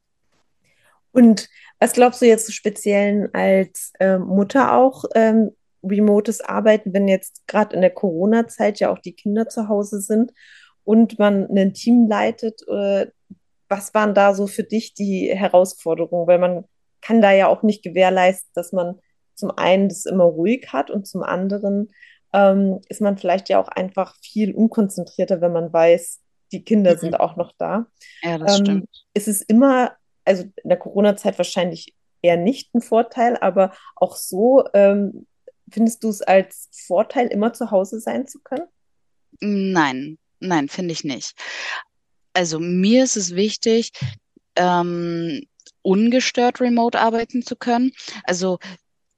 Und 1.13 1.49
was 1.79 1.93
glaubst 1.93 2.23
du 2.23 2.27
jetzt 2.27 2.53
speziell 2.53 3.31
als 3.33 3.93
äh, 3.99 4.19
Mutter 4.19 4.75
auch, 4.75 5.05
ähm, 5.15 5.51
remotes 5.83 6.41
Arbeiten, 6.41 6.93
wenn 6.93 7.09
jetzt 7.09 7.47
gerade 7.47 7.75
in 7.75 7.81
der 7.81 7.91
Corona-Zeit 7.91 8.81
ja 8.81 8.91
auch 8.91 8.99
die 8.99 9.15
Kinder 9.15 9.49
zu 9.49 9.69
Hause 9.69 10.01
sind 10.01 10.33
und 10.91 11.21
man 11.21 11.47
ein 11.57 11.73
Team 11.73 12.09
leitet? 12.09 12.67
Äh, 12.67 13.07
was 13.69 13.95
waren 13.95 14.13
da 14.13 14.35
so 14.35 14.49
für 14.49 14.65
dich 14.65 14.93
die 14.93 15.31
Herausforderungen? 15.33 16.27
Weil 16.27 16.41
man 16.41 16.65
kann 17.01 17.23
da 17.23 17.31
ja 17.31 17.47
auch 17.47 17.63
nicht 17.63 17.85
gewährleisten, 17.85 18.51
dass 18.55 18.73
man 18.73 18.99
zum 19.37 19.53
einen 19.53 19.89
das 19.89 20.05
immer 20.05 20.25
ruhig 20.25 20.73
hat 20.73 20.91
und 20.91 21.07
zum 21.07 21.23
anderen 21.23 21.93
ähm, 22.33 22.81
ist 22.89 23.01
man 23.01 23.17
vielleicht 23.19 23.49
ja 23.49 23.61
auch 23.61 23.69
einfach 23.69 24.17
viel 24.21 24.53
unkonzentrierter, 24.53 25.41
wenn 25.41 25.53
man 25.53 25.73
weiß, 25.73 26.21
die 26.51 26.65
Kinder 26.65 26.95
mhm. 26.95 26.99
sind 26.99 27.21
auch 27.21 27.37
noch 27.37 27.53
da. 27.57 27.87
Ja, 28.23 28.39
das 28.39 28.59
ähm, 28.59 28.65
stimmt. 28.65 28.89
Ist 29.15 29.29
es 29.29 29.43
immer, 29.43 29.93
also 30.25 30.43
in 30.43 30.69
der 30.69 30.79
Corona-Zeit 30.79 31.39
wahrscheinlich 31.39 31.95
eher 32.23 32.37
nicht 32.37 32.75
ein 32.75 32.83
Vorteil, 32.83 33.37
aber 33.37 33.73
auch 33.95 34.17
so, 34.17 34.65
ähm, 34.75 35.29
findest 35.71 36.03
du 36.03 36.09
es 36.09 36.21
als 36.21 36.69
Vorteil, 36.73 37.29
immer 37.29 37.53
zu 37.53 37.71
Hause 37.71 38.01
sein 38.01 38.27
zu 38.27 38.41
können? 38.41 38.67
Nein, 39.41 40.19
nein, 40.41 40.69
finde 40.69 40.93
ich 40.93 41.05
nicht. 41.05 41.33
Also 42.33 42.59
mir 42.59 43.05
ist 43.05 43.17
es 43.17 43.35
wichtig, 43.35 43.93
ähm, 44.57 45.43
ungestört 45.83 46.61
remote 46.61 46.99
arbeiten 46.99 47.43
zu 47.43 47.57
können. 47.57 47.93
Also 48.25 48.59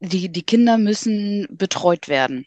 die, 0.00 0.30
die 0.30 0.42
Kinder 0.42 0.78
müssen 0.78 1.46
betreut 1.50 2.08
werden 2.08 2.46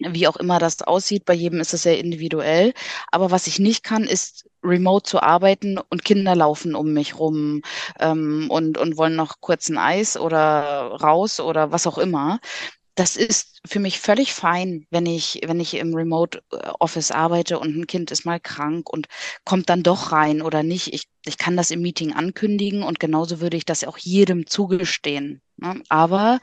wie 0.00 0.28
auch 0.28 0.36
immer 0.36 0.58
das 0.58 0.82
aussieht. 0.82 1.24
Bei 1.24 1.34
jedem 1.34 1.60
ist 1.60 1.74
es 1.74 1.82
sehr 1.82 1.98
individuell. 1.98 2.72
Aber 3.10 3.30
was 3.30 3.46
ich 3.46 3.58
nicht 3.58 3.82
kann, 3.82 4.04
ist 4.04 4.48
remote 4.62 5.08
zu 5.08 5.22
arbeiten 5.22 5.78
und 5.78 6.04
Kinder 6.04 6.34
laufen 6.34 6.74
um 6.74 6.92
mich 6.92 7.18
rum 7.18 7.62
ähm, 8.00 8.46
und, 8.50 8.78
und 8.78 8.96
wollen 8.96 9.16
noch 9.16 9.40
kurz 9.40 9.68
ein 9.68 9.78
Eis 9.78 10.16
oder 10.16 10.96
raus 11.00 11.40
oder 11.40 11.72
was 11.72 11.86
auch 11.86 11.98
immer. 11.98 12.40
Das 12.98 13.14
ist 13.14 13.60
für 13.64 13.78
mich 13.78 14.00
völlig 14.00 14.32
fein, 14.34 14.84
wenn 14.90 15.06
ich, 15.06 15.42
wenn 15.46 15.60
ich 15.60 15.74
im 15.74 15.94
Remote 15.94 16.42
Office 16.80 17.12
arbeite 17.12 17.60
und 17.60 17.76
ein 17.76 17.86
Kind 17.86 18.10
ist 18.10 18.24
mal 18.24 18.40
krank 18.40 18.90
und 18.90 19.06
kommt 19.44 19.68
dann 19.68 19.84
doch 19.84 20.10
rein 20.10 20.42
oder 20.42 20.64
nicht. 20.64 20.92
Ich, 20.92 21.04
ich 21.24 21.38
kann 21.38 21.56
das 21.56 21.70
im 21.70 21.80
Meeting 21.80 22.12
ankündigen 22.12 22.82
und 22.82 22.98
genauso 22.98 23.40
würde 23.40 23.56
ich 23.56 23.64
das 23.64 23.84
auch 23.84 23.98
jedem 23.98 24.48
zugestehen. 24.48 25.40
Ne? 25.58 25.80
Aber 25.88 26.40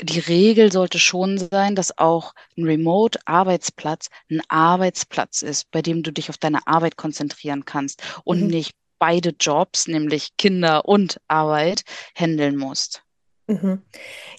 die 0.00 0.20
Regel 0.20 0.72
sollte 0.72 0.98
schon 0.98 1.36
sein, 1.36 1.74
dass 1.74 1.98
auch 1.98 2.32
ein 2.56 2.64
Remote-Arbeitsplatz 2.64 4.08
ein 4.30 4.40
Arbeitsplatz 4.48 5.42
ist, 5.42 5.70
bei 5.70 5.82
dem 5.82 6.02
du 6.02 6.12
dich 6.12 6.30
auf 6.30 6.38
deine 6.38 6.66
Arbeit 6.66 6.96
konzentrieren 6.96 7.66
kannst 7.66 8.02
und 8.24 8.40
mhm. 8.40 8.46
nicht 8.46 8.72
beide 8.98 9.34
Jobs, 9.38 9.86
nämlich 9.86 10.38
Kinder 10.38 10.86
und 10.86 11.20
Arbeit, 11.28 11.82
handeln 12.14 12.56
musst. 12.56 13.03
Mhm. 13.46 13.82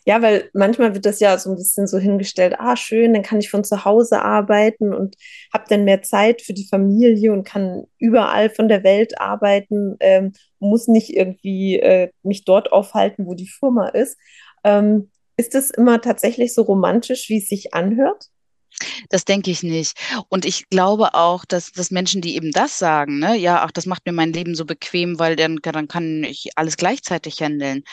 Ja, 0.05 0.21
weil 0.21 0.49
manchmal 0.53 0.95
wird 0.95 1.05
das 1.05 1.19
ja 1.19 1.37
so 1.37 1.51
ein 1.51 1.57
bisschen 1.57 1.85
so 1.85 1.99
hingestellt, 1.99 2.55
ah, 2.57 2.75
schön, 2.75 3.13
dann 3.13 3.21
kann 3.21 3.39
ich 3.39 3.51
von 3.51 3.63
zu 3.63 3.85
Hause 3.85 4.21
arbeiten 4.23 4.93
und 4.93 5.15
habe 5.53 5.65
dann 5.69 5.83
mehr 5.83 6.01
Zeit 6.01 6.41
für 6.41 6.53
die 6.53 6.67
Familie 6.67 7.31
und 7.31 7.43
kann 7.43 7.85
überall 7.99 8.49
von 8.49 8.67
der 8.67 8.83
Welt 8.83 9.19
arbeiten, 9.19 9.95
ähm, 9.99 10.33
muss 10.59 10.87
nicht 10.87 11.15
irgendwie 11.15 11.79
äh, 11.79 12.09
mich 12.23 12.45
dort 12.45 12.71
aufhalten, 12.71 13.27
wo 13.27 13.35
die 13.35 13.47
Firma 13.47 13.89
ist. 13.89 14.17
Ähm, 14.63 15.11
ist 15.37 15.53
es 15.53 15.69
immer 15.69 16.01
tatsächlich 16.01 16.53
so 16.53 16.63
romantisch, 16.63 17.29
wie 17.29 17.37
es 17.37 17.49
sich 17.49 17.73
anhört? 17.73 18.29
Das 19.09 19.25
denke 19.25 19.51
ich 19.51 19.63
nicht. 19.63 19.97
Und 20.29 20.45
ich 20.45 20.67
glaube 20.69 21.13
auch, 21.13 21.45
dass, 21.45 21.71
dass 21.71 21.91
Menschen, 21.91 22.21
die 22.21 22.35
eben 22.35 22.51
das 22.51 22.77
sagen, 22.77 23.19
ne, 23.19 23.35
ja, 23.37 23.61
ach, 23.63 23.71
das 23.71 23.85
macht 23.85 24.05
mir 24.05 24.11
mein 24.11 24.33
Leben 24.33 24.55
so 24.55 24.65
bequem, 24.65 25.19
weil 25.19 25.35
dann, 25.35 25.59
dann 25.61 25.87
kann 25.87 26.23
ich 26.23 26.49
alles 26.55 26.75
gleichzeitig 26.75 27.41
handeln, 27.41 27.83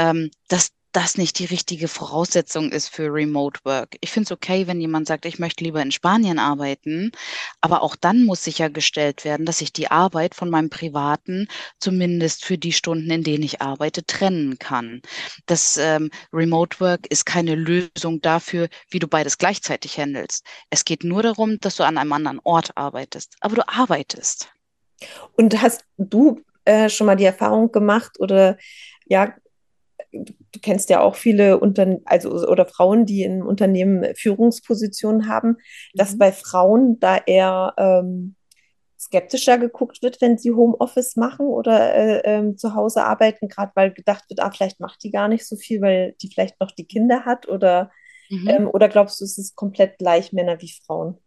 ähm, 0.00 0.30
dass 0.48 0.70
das 0.92 1.16
nicht 1.16 1.38
die 1.38 1.44
richtige 1.44 1.86
Voraussetzung 1.86 2.72
ist 2.72 2.88
für 2.88 3.12
Remote 3.12 3.60
Work. 3.62 3.96
Ich 4.00 4.10
finde 4.10 4.24
es 4.24 4.32
okay, 4.32 4.66
wenn 4.66 4.80
jemand 4.80 5.06
sagt, 5.06 5.24
ich 5.24 5.38
möchte 5.38 5.62
lieber 5.62 5.80
in 5.80 5.92
Spanien 5.92 6.40
arbeiten, 6.40 7.12
aber 7.60 7.82
auch 7.82 7.94
dann 7.94 8.24
muss 8.24 8.42
sichergestellt 8.42 9.24
werden, 9.24 9.46
dass 9.46 9.60
ich 9.60 9.72
die 9.72 9.88
Arbeit 9.88 10.34
von 10.34 10.50
meinem 10.50 10.68
privaten, 10.68 11.46
zumindest 11.78 12.44
für 12.44 12.58
die 12.58 12.72
Stunden, 12.72 13.08
in 13.08 13.22
denen 13.22 13.44
ich 13.44 13.62
arbeite, 13.62 14.04
trennen 14.04 14.58
kann. 14.58 15.00
Das 15.46 15.76
ähm, 15.76 16.10
Remote 16.32 16.80
Work 16.80 17.06
ist 17.08 17.24
keine 17.24 17.54
Lösung 17.54 18.20
dafür, 18.20 18.68
wie 18.90 18.98
du 18.98 19.06
beides 19.06 19.38
gleichzeitig 19.38 19.96
handelst. 19.96 20.44
Es 20.70 20.84
geht 20.84 21.04
nur 21.04 21.22
darum, 21.22 21.60
dass 21.60 21.76
du 21.76 21.84
an 21.84 21.98
einem 21.98 22.12
anderen 22.12 22.40
Ort 22.42 22.76
arbeitest, 22.76 23.36
aber 23.40 23.54
du 23.54 23.68
arbeitest. 23.68 24.50
Und 25.36 25.62
hast 25.62 25.84
du 25.98 26.42
äh, 26.64 26.88
schon 26.88 27.06
mal 27.06 27.16
die 27.16 27.24
Erfahrung 27.24 27.70
gemacht 27.70 28.18
oder 28.18 28.58
ja, 29.06 29.34
du 30.12 30.60
kennst 30.60 30.90
ja 30.90 31.00
auch 31.00 31.14
viele 31.14 31.58
Unternehmen, 31.58 32.02
also 32.04 32.30
oder 32.48 32.66
Frauen, 32.66 33.06
die 33.06 33.22
in 33.22 33.42
Unternehmen 33.42 34.14
Führungspositionen 34.16 35.28
haben, 35.28 35.56
dass 35.94 36.14
mhm. 36.14 36.18
bei 36.18 36.32
Frauen 36.32 36.98
da 37.00 37.16
eher 37.16 37.74
ähm, 37.76 38.36
skeptischer 38.98 39.58
geguckt 39.58 40.02
wird, 40.02 40.20
wenn 40.20 40.36
sie 40.36 40.52
Homeoffice 40.52 41.16
machen 41.16 41.46
oder 41.46 41.94
äh, 41.94 42.20
ähm, 42.24 42.58
zu 42.58 42.74
Hause 42.74 43.04
arbeiten, 43.04 43.48
gerade 43.48 43.72
weil 43.74 43.92
gedacht 43.92 44.24
wird, 44.28 44.40
ah, 44.40 44.50
vielleicht 44.50 44.78
macht 44.78 45.02
die 45.02 45.10
gar 45.10 45.28
nicht 45.28 45.46
so 45.46 45.56
viel, 45.56 45.80
weil 45.80 46.14
die 46.20 46.28
vielleicht 46.28 46.60
noch 46.60 46.70
die 46.70 46.86
Kinder 46.86 47.24
hat 47.24 47.48
oder 47.48 47.90
mhm. 48.28 48.48
ähm, 48.48 48.68
oder 48.68 48.88
glaubst 48.88 49.20
du, 49.20 49.24
es 49.24 49.38
ist 49.38 49.56
komplett 49.56 49.98
gleich 49.98 50.32
Männer 50.32 50.60
wie 50.60 50.72
Frauen? 50.86 51.18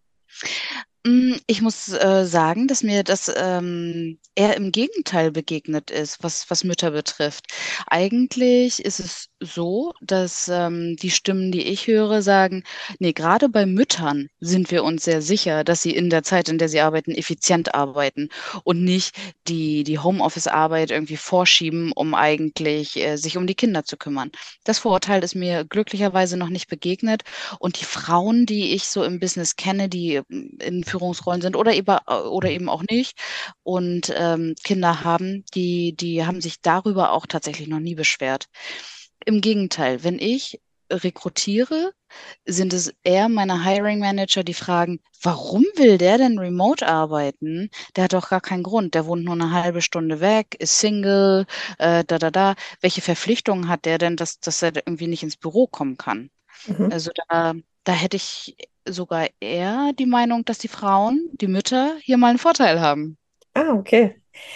Mm, 1.06 1.34
ich 1.48 1.62
muss 1.62 1.90
äh, 1.90 2.26
sagen, 2.26 2.68
dass 2.68 2.82
mir 2.82 3.04
das 3.04 3.30
ähm, 3.36 4.20
eher 4.36 4.56
im 4.56 4.72
Gegenteil 4.72 5.32
begegnet 5.32 5.92
ist, 5.92 6.24
was, 6.24 6.50
was 6.50 6.64
Mütter 6.64 6.92
betrifft. 6.92 7.48
Eigentlich 7.88 8.84
ist 8.84 9.00
es 9.02 9.30
so, 9.42 9.94
dass 10.02 10.48
ähm, 10.48 10.96
die 10.96 11.12
Stimmen, 11.12 11.52
die 11.52 11.64
ich 11.64 11.88
höre, 11.88 12.22
sagen, 12.22 12.64
nee, 13.00 13.12
gerade 13.12 13.50
bei 13.50 13.66
Müttern 13.66 14.30
sind 14.40 14.72
wir 14.72 14.86
uns 14.86 15.04
sehr 15.04 15.22
sicher, 15.22 15.66
dass 15.66 15.82
sie 15.82 15.92
in 15.94 16.10
der 16.10 16.24
Zeit, 16.24 16.48
in 16.48 16.58
der 16.58 16.70
sie 16.70 16.80
arbeiten, 16.80 17.12
effizient 17.12 17.76
arbeiten 17.76 18.30
und 18.64 18.82
nicht 18.86 19.14
die, 19.50 19.84
die 19.84 20.00
Homeoffice-Arbeit 20.00 20.92
irgendwie 20.92 21.18
vorschieben, 21.18 21.92
um 21.92 22.14
eigentlich 22.16 22.96
äh, 22.98 23.18
sich 23.18 23.36
um 23.36 23.46
die 23.46 23.56
Kinder 23.56 23.84
zu 23.84 23.98
kümmern. 23.98 24.32
Das 24.64 24.80
Vorurteil 24.80 25.22
ist 25.22 25.36
mir 25.36 25.66
glücklicherweise 25.66 26.38
noch 26.38 26.50
nicht 26.50 26.70
begegnet 26.70 27.24
und 27.60 27.82
die 27.82 27.86
Frauen, 27.86 28.46
die 28.46 28.74
ich 28.74 28.86
so 28.88 29.04
im 29.04 29.20
Business 29.20 29.58
kenne, 29.58 29.90
die 29.90 30.22
in 30.30 30.84
Führungsrollen 30.94 31.42
sind 31.42 31.56
oder 31.56 31.74
eben, 31.74 31.98
oder 32.08 32.50
eben 32.50 32.70
auch 32.70 32.84
nicht 32.90 33.18
und 33.64 34.14
ähm, 34.16 34.54
Kinder 34.64 35.04
haben, 35.04 35.44
die, 35.56 35.96
die 35.96 36.26
haben 36.26 36.40
sich 36.40 36.62
darüber 36.62 37.14
auch 37.14 37.26
tatsächlich 37.26 37.68
noch 37.68 37.80
nie 37.80 37.96
beschwert. 37.96 38.48
Im 39.26 39.42
Gegenteil, 39.42 40.04
wenn 40.04 40.20
ich 40.20 40.62
rekrutiere, 40.92 41.94
sind 42.46 42.74
es 42.74 42.94
eher 43.04 43.28
meine 43.28 43.64
Hiring 43.64 44.00
Manager, 44.00 44.44
die 44.44 44.54
fragen, 44.54 45.00
warum 45.24 45.64
will 45.76 45.98
der 45.98 46.20
denn 46.20 46.38
remote 46.38 46.88
arbeiten? 46.88 47.70
Der 47.96 48.04
hat 48.04 48.14
doch 48.14 48.30
gar 48.30 48.42
keinen 48.42 48.62
Grund. 48.62 48.94
Der 48.94 49.08
wohnt 49.08 49.24
nur 49.24 49.34
eine 49.34 49.52
halbe 49.52 49.82
Stunde 49.82 50.20
weg, 50.20 50.56
ist 50.60 50.78
Single, 50.80 51.48
äh, 51.80 52.04
da, 52.06 52.20
da, 52.20 52.30
da. 52.30 52.56
Welche 52.82 53.02
Verpflichtungen 53.02 53.68
hat 53.68 53.86
der 53.86 53.98
denn, 53.98 54.16
dass, 54.16 54.40
dass 54.40 54.62
er 54.62 54.76
irgendwie 54.76 55.08
nicht 55.08 55.24
ins 55.24 55.38
Büro 55.38 55.66
kommen 55.66 55.98
kann? 55.98 56.30
Mhm. 56.68 56.92
Also 56.92 57.10
da, 57.30 57.54
da 57.84 57.94
hätte 57.94 58.18
ich 58.18 58.56
sogar 58.88 59.28
eher 59.40 59.92
die 59.98 60.06
Meinung, 60.06 60.46
dass 60.46 60.58
die 60.58 60.68
Frauen, 60.68 61.30
die 61.34 61.48
Mütter 61.48 61.96
hier 62.02 62.18
mal 62.18 62.30
einen 62.30 62.40
Vorteil 62.40 62.80
haben. 62.80 63.18
Ah, 63.54 63.74
okay. 63.74 64.16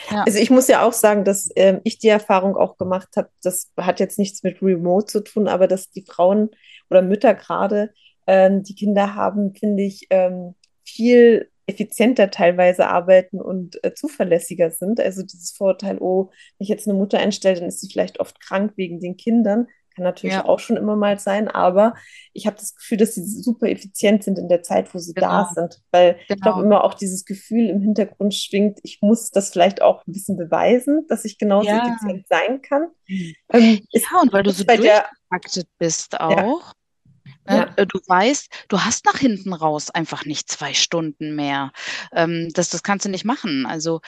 Ja. 0.10 0.24
Also 0.24 0.40
ich 0.40 0.50
muss 0.50 0.68
ja 0.68 0.84
auch 0.84 0.94
sagen, 0.94 1.24
dass 1.24 1.50
äh, 1.56 1.80
ich 1.84 2.00
die 2.00 2.08
Erfahrung 2.08 2.56
auch 2.56 2.78
gemacht 2.78 3.10
habe, 3.16 3.30
das 3.44 3.72
hat 3.78 4.00
jetzt 4.00 4.18
nichts 4.18 4.44
mit 4.44 4.62
Remote 4.62 5.06
zu 5.06 5.24
tun, 5.24 5.48
aber 5.48 5.68
dass 5.68 5.92
die 5.92 6.04
Frauen 6.04 6.50
oder 6.90 7.02
Mütter 7.02 7.36
gerade, 7.36 7.94
ähm, 8.26 8.64
die 8.64 8.76
Kinder 8.76 9.14
haben, 9.16 9.54
finde 9.56 9.84
ich, 9.84 10.08
ähm, 10.10 10.56
viel 10.84 11.52
effizienter 11.68 12.32
teilweise 12.32 12.88
arbeiten 12.88 13.42
und 13.42 13.84
äh, 13.84 13.94
zuverlässiger 13.94 14.72
sind. 14.72 15.00
Also 15.00 15.22
dieses 15.22 15.52
Vorurteil, 15.52 15.98
oh, 16.00 16.30
wenn 16.58 16.64
ich 16.64 16.70
jetzt 16.70 16.88
eine 16.88 16.98
Mutter 16.98 17.20
einstelle, 17.20 17.60
dann 17.60 17.68
ist 17.68 17.82
sie 17.82 17.90
vielleicht 17.92 18.20
oft 18.20 18.40
krank 18.40 18.74
wegen 18.78 19.00
den 19.00 19.18
Kindern. 19.18 19.68
Kann 19.98 20.04
natürlich 20.04 20.36
ja. 20.36 20.46
auch 20.46 20.60
schon 20.60 20.78
immer 20.78 20.96
mal 20.96 21.18
sein, 21.18 21.48
aber 21.48 21.96
ich 22.32 22.46
habe 22.46 22.56
das 22.56 22.76
Gefühl, 22.76 23.00
dass 23.00 23.16
sie 23.16 23.26
super 23.26 23.68
effizient 23.68 24.24
sind 24.24 24.38
in 24.38 24.48
der 24.48 24.62
Zeit, 24.62 24.94
wo 24.94 25.00
sie 25.00 25.16
genau. 25.16 25.28
da 25.28 25.52
sind. 25.56 25.82
Weil 25.90 26.14
genau. 26.14 26.24
ich 26.28 26.42
glaube 26.42 26.62
immer 26.62 26.84
auch 26.84 26.94
dieses 26.94 27.26
Gefühl 27.26 27.68
im 27.68 27.82
Hintergrund 27.82 28.36
schwingt, 28.36 28.78
ich 28.84 29.00
muss 29.02 29.32
das 29.32 29.50
vielleicht 29.50 29.82
auch 29.82 30.06
ein 30.06 30.12
bisschen 30.14 30.38
beweisen, 30.38 31.08
dass 31.10 31.26
ich 31.26 31.40
genauso 31.40 31.68
ja. 31.68 31.80
effizient 31.80 32.28
sein 32.28 32.62
kann. 32.62 32.90
Ähm, 33.52 33.80
ja, 33.90 34.22
und 34.22 34.32
weil 34.34 34.44
du 34.44 34.52
so 34.52 34.64
durchgetaktet 34.66 35.68
bist 35.80 36.20
auch. 36.20 36.30
Ja. 36.30 36.44
Ne? 36.44 37.58
Ja. 37.58 37.74
Äh, 37.76 37.88
du 37.88 38.00
weißt, 38.06 38.50
du 38.68 38.82
hast 38.82 39.04
nach 39.06 39.18
hinten 39.18 39.52
raus 39.52 39.90
einfach 39.90 40.26
nicht 40.26 40.48
zwei 40.52 40.76
Stunden 40.76 41.36
mehr. 41.36 41.72
Ähm, 42.14 42.50
das, 42.54 42.70
das 42.70 42.84
kannst 42.84 43.08
du 43.08 43.10
nicht 43.10 43.26
machen. 43.26 43.66
Also, 43.66 44.02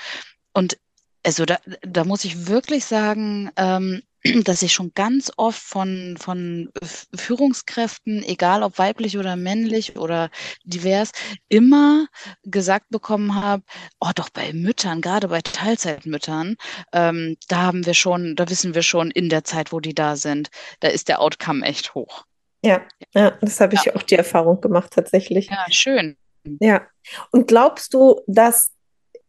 und 0.54 0.78
also 1.26 1.46
da, 1.46 1.58
da 1.82 2.04
muss 2.04 2.26
ich 2.26 2.46
wirklich 2.48 2.86
sagen, 2.86 3.50
ähm, 3.56 4.04
dass 4.44 4.62
ich 4.62 4.74
schon 4.74 4.92
ganz 4.96 5.32
oft 5.38 5.62
von, 5.62 6.18
von 6.20 6.70
Führungskräften, 7.16 8.24
egal 8.24 8.64
ob 8.64 8.78
weiblich 8.78 9.18
oder 9.18 9.36
männlich 9.36 9.98
oder 9.98 10.30
divers, 10.64 11.12
immer 11.48 12.08
gesagt 12.44 12.90
bekommen 12.90 13.36
habe, 13.36 13.64
oh 14.00 14.12
doch 14.16 14.30
bei 14.30 14.54
Müttern, 14.54 15.02
gerade 15.02 15.30
bei 15.30 15.42
Teilzeitmüttern, 15.42 16.56
ähm, 16.94 17.38
da 17.48 17.58
haben 17.58 17.86
wir 17.86 17.94
schon, 17.94 18.36
da 18.36 18.50
wissen 18.50 18.76
wir 18.76 18.84
schon 18.84 19.12
in 19.12 19.30
der 19.30 19.44
Zeit, 19.44 19.72
wo 19.72 19.80
die 19.80 19.94
da 19.94 20.16
sind, 20.16 20.50
da 20.80 20.90
ist 20.90 21.08
der 21.08 21.22
Outcome 21.22 21.66
echt 21.66 21.96
hoch. 21.96 22.26
Ja, 22.64 22.82
ja 23.14 23.32
das 23.42 23.60
habe 23.62 23.76
ich 23.76 23.86
ja. 23.86 23.96
auch 23.96 24.04
die 24.04 24.16
Erfahrung 24.16 24.60
gemacht 24.60 24.92
tatsächlich. 24.94 25.48
Ja, 25.50 25.66
schön. 25.70 26.18
Ja. 26.60 26.88
Und 27.32 27.48
glaubst 27.48 27.94
du, 27.94 28.22
dass 28.28 28.72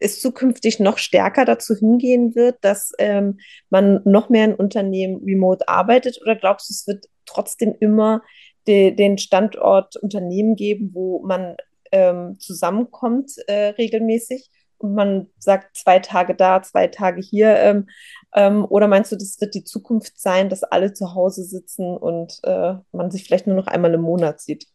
es 0.01 0.21
zukünftig 0.21 0.81
noch 0.81 0.99
stärker 0.99 1.45
dazu 1.45 1.75
hingehen 1.77 2.35
wird, 2.35 2.57
dass 2.63 2.93
ähm, 2.99 3.39
man 3.69 4.01
noch 4.05 4.31
mehr 4.31 4.47
in 4.47 4.55
Unternehmen 4.55 5.23
remote 5.25 5.69
arbeitet? 5.69 6.19
Oder 6.23 6.37
glaubst 6.37 6.69
du, 6.69 6.73
es 6.73 6.87
wird 6.87 7.07
trotzdem 7.27 7.75
immer 7.79 8.23
de, 8.67 8.91
den 8.93 9.19
Standort 9.19 9.97
Unternehmen 9.97 10.57
geben, 10.57 10.91
wo 10.93 11.23
man 11.25 11.57
ähm, 11.93 12.39
zusammenkommt 12.39 13.33
äh, 13.47 13.69
regelmäßig 13.69 14.49
und 14.79 14.95
man 14.95 15.29
sagt 15.39 15.77
zwei 15.77 15.99
Tage 15.99 16.35
da, 16.35 16.63
zwei 16.63 16.87
Tage 16.87 17.21
hier? 17.21 17.57
Ähm, 17.57 17.89
ähm, 18.35 18.65
oder 18.65 18.89
meinst 18.89 19.13
du, 19.13 19.17
das 19.17 19.41
wird 19.41 19.55
die 19.55 19.65
Zukunft 19.65 20.19
sein, 20.19 20.49
dass 20.49 20.63
alle 20.63 20.95
zu 20.95 21.15
Hause 21.15 21.45
sitzen 21.45 21.97
und 21.97 22.39
äh, 22.45 22.75
man 22.93 23.11
sich 23.11 23.25
vielleicht 23.25 23.47
nur 23.47 23.57
noch 23.57 23.67
einmal 23.67 23.93
im 23.93 24.03
Monat 24.03 24.41
sieht? 24.41 24.67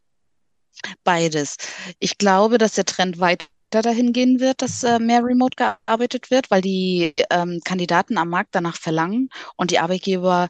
Beides. 1.03 1.55
Ich 1.99 2.17
glaube, 2.17 2.57
dass 2.57 2.73
der 2.73 2.85
Trend 2.85 3.19
weiter 3.19 3.45
dahin 3.81 4.13
gehen 4.13 4.39
wird, 4.39 4.61
dass 4.61 4.83
äh, 4.83 4.99
mehr 4.99 5.23
remote 5.23 5.55
gearbeitet 5.55 6.31
wird, 6.31 6.51
weil 6.51 6.61
die 6.61 7.13
ähm, 7.29 7.61
Kandidaten 7.63 8.17
am 8.17 8.29
Markt 8.29 8.55
danach 8.55 8.77
verlangen 8.77 9.29
und 9.55 9.71
die 9.71 9.79
Arbeitgeber 9.79 10.49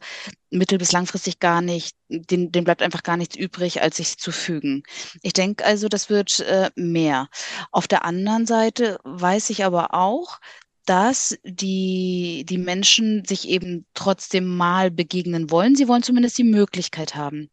mittel- 0.50 0.78
bis 0.78 0.92
langfristig 0.92 1.38
gar 1.40 1.60
nicht, 1.62 1.96
denen, 2.08 2.52
denen 2.52 2.64
bleibt 2.64 2.82
einfach 2.82 3.02
gar 3.02 3.16
nichts 3.16 3.36
übrig, 3.36 3.82
als 3.82 3.96
sich 3.96 4.18
zu 4.18 4.32
fügen. 4.32 4.82
Ich 5.22 5.32
denke 5.32 5.64
also, 5.64 5.88
das 5.88 6.10
wird 6.10 6.40
äh, 6.40 6.70
mehr. 6.76 7.28
Auf 7.72 7.88
der 7.88 8.04
anderen 8.04 8.46
Seite 8.46 8.98
weiß 9.04 9.50
ich 9.50 9.64
aber 9.64 9.94
auch, 9.94 10.38
dass 10.86 11.36
die, 11.44 12.44
die 12.48 12.58
Menschen 12.58 13.24
sich 13.24 13.48
eben 13.48 13.86
trotzdem 13.94 14.56
mal 14.56 14.90
begegnen 14.90 15.50
wollen. 15.50 15.74
Sie 15.74 15.88
wollen 15.88 16.02
zumindest 16.02 16.38
die 16.38 16.44
Möglichkeit 16.44 17.14
haben. 17.14 17.50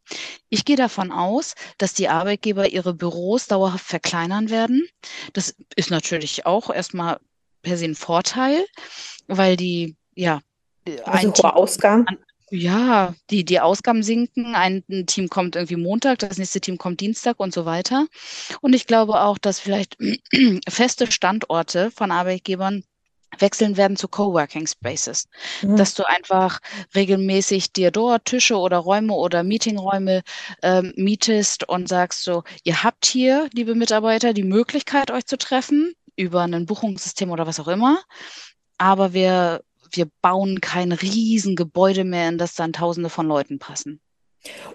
Ich 0.50 0.66
gehe 0.66 0.76
davon 0.76 1.12
aus, 1.12 1.56
dass 1.78 1.94
die 1.94 2.10
Arbeitgeber 2.10 2.70
ihre 2.72 2.94
Büros 2.94 3.48
dauerhaft 3.48 3.86
verkleinern 3.86 4.50
werden. 4.50 4.88
Das 5.34 5.56
ist 5.76 5.90
natürlich 5.90 6.46
auch 6.46 6.70
erstmal 6.70 7.20
per 7.64 7.78
se 7.78 7.86
ein 7.86 7.96
Vorteil, 7.96 8.66
weil 9.28 9.58
die, 9.58 9.96
ja, 10.16 10.40
also 11.06 11.32
Ausgaben. 11.44 12.06
Ja, 12.52 13.16
die, 13.32 13.46
die 13.46 13.60
Ausgaben 13.60 14.04
sinken. 14.04 14.54
Ein 14.54 14.84
Team 15.08 15.28
kommt 15.28 15.56
irgendwie 15.56 15.76
Montag, 15.76 16.20
das 16.20 16.38
nächste 16.38 16.62
Team 16.62 16.78
kommt 16.78 17.00
Dienstag 17.00 17.40
und 17.40 17.52
so 17.52 17.66
weiter. 17.66 18.06
Und 18.62 18.74
ich 18.74 18.86
glaube 18.86 19.22
auch, 19.22 19.40
dass 19.40 19.60
vielleicht 19.60 19.98
feste 20.70 21.12
Standorte 21.12 21.90
von 21.90 22.12
Arbeitgebern 22.12 22.84
wechseln 23.40 23.78
werden 23.78 23.98
zu 23.98 24.08
Coworking 24.08 24.68
Spaces, 24.68 25.28
mhm. 25.62 25.76
dass 25.76 25.94
du 25.94 26.04
einfach 26.08 26.60
regelmäßig 26.96 27.74
dir 27.74 27.92
dort 27.92 28.26
Tische 28.26 28.58
oder 28.58 28.78
Räume 28.78 29.14
oder 29.14 29.44
Meetingräume 29.44 30.22
ähm, 30.62 30.94
mietest 30.96 31.68
und 31.68 31.88
sagst 31.88 32.24
so, 32.24 32.44
ihr 32.64 32.84
habt 32.84 33.06
hier, 33.06 33.50
liebe 33.54 33.76
Mitarbeiter, 33.76 34.34
die 34.34 34.44
Möglichkeit, 34.44 35.12
euch 35.12 35.26
zu 35.26 35.38
treffen 35.38 35.94
über 36.16 36.42
ein 36.42 36.66
Buchungssystem 36.66 37.32
oder 37.32 37.48
was 37.48 37.60
auch 37.60 37.68
immer, 37.68 38.00
aber 38.78 39.14
wir, 39.14 39.62
wir 39.92 40.08
bauen 40.22 40.62
kein 40.62 40.92
Riesengebäude 40.92 42.04
mehr, 42.04 42.30
in 42.30 42.38
das 42.38 42.56
dann 42.56 42.74
Tausende 42.74 43.10
von 43.10 43.28
Leuten 43.28 43.60
passen. 43.60 44.00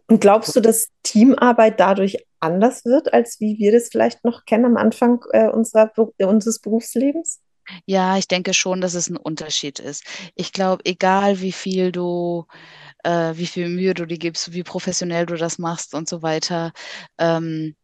Und 0.06 0.20
glaubst 0.20 0.56
du, 0.56 0.60
dass 0.60 0.88
Teamarbeit 1.02 1.78
dadurch 1.78 2.24
anders 2.40 2.84
wird, 2.84 3.12
als 3.12 3.40
wie 3.40 3.58
wir 3.58 3.72
das 3.72 3.88
vielleicht 3.90 4.24
noch 4.24 4.44
kennen 4.44 4.64
am 4.64 4.76
Anfang 4.76 5.20
äh, 5.32 5.48
unserer, 5.48 5.92
unseres 6.18 6.60
Berufslebens? 6.60 7.40
Ja, 7.86 8.16
ich 8.16 8.28
denke 8.28 8.54
schon, 8.54 8.80
dass 8.80 8.94
es 8.94 9.08
ein 9.08 9.16
Unterschied 9.16 9.78
ist. 9.78 10.04
Ich 10.34 10.52
glaube, 10.52 10.84
egal 10.84 11.40
wie 11.40 11.52
viel 11.52 11.92
du, 11.92 12.46
äh, 13.04 13.32
wie 13.34 13.46
viel 13.46 13.68
Mühe 13.68 13.94
du 13.94 14.06
dir 14.06 14.18
gibst, 14.18 14.52
wie 14.52 14.62
professionell 14.62 15.26
du 15.26 15.36
das 15.36 15.58
machst 15.58 15.94
und 15.94 16.08
so 16.08 16.22
weiter, 16.22 16.72
ähm, 17.18 17.74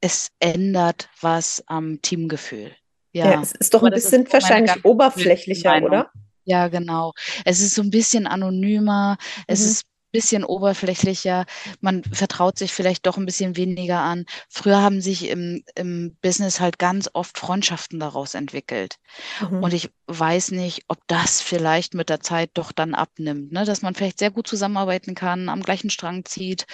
es 0.00 0.30
ändert 0.38 1.08
was 1.20 1.62
am 1.66 2.00
Teamgefühl. 2.02 2.72
Ja, 3.12 3.32
ja 3.32 3.42
es 3.42 3.52
ist 3.52 3.72
doch 3.72 3.82
ein 3.82 3.92
bisschen 3.92 4.30
wahrscheinlich 4.30 4.84
oberflächlicher, 4.84 5.82
oder? 5.82 6.10
Ja, 6.44 6.68
genau. 6.68 7.12
Es 7.44 7.60
ist 7.60 7.74
so 7.74 7.82
ein 7.82 7.90
bisschen 7.90 8.26
anonymer. 8.26 9.16
Es 9.46 9.60
mhm. 9.60 9.66
ist 9.66 9.82
bisschen 10.14 10.44
oberflächlicher, 10.44 11.44
man 11.80 12.04
vertraut 12.04 12.56
sich 12.56 12.72
vielleicht 12.72 13.04
doch 13.04 13.16
ein 13.16 13.26
bisschen 13.26 13.56
weniger 13.56 13.98
an. 13.98 14.26
Früher 14.48 14.80
haben 14.80 15.00
sich 15.00 15.28
im, 15.28 15.64
im 15.74 16.16
Business 16.22 16.60
halt 16.60 16.78
ganz 16.78 17.10
oft 17.12 17.36
Freundschaften 17.36 17.98
daraus 17.98 18.34
entwickelt. 18.34 18.96
Mhm. 19.40 19.62
Und 19.62 19.74
ich 19.74 19.90
weiß 20.06 20.52
nicht, 20.52 20.84
ob 20.86 20.98
das 21.08 21.42
vielleicht 21.42 21.94
mit 21.94 22.08
der 22.08 22.20
Zeit 22.20 22.50
doch 22.54 22.70
dann 22.70 22.94
abnimmt, 22.94 23.50
ne? 23.50 23.64
dass 23.64 23.82
man 23.82 23.96
vielleicht 23.96 24.20
sehr 24.20 24.30
gut 24.30 24.46
zusammenarbeiten 24.46 25.16
kann, 25.16 25.48
am 25.48 25.62
gleichen 25.62 25.90
Strang 25.90 26.24
zieht, 26.24 26.66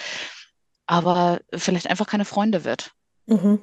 aber 0.85 1.39
vielleicht 1.51 1.87
einfach 1.87 2.07
keine 2.07 2.25
Freunde 2.25 2.63
wird. 2.63 2.91
Mhm. 3.25 3.61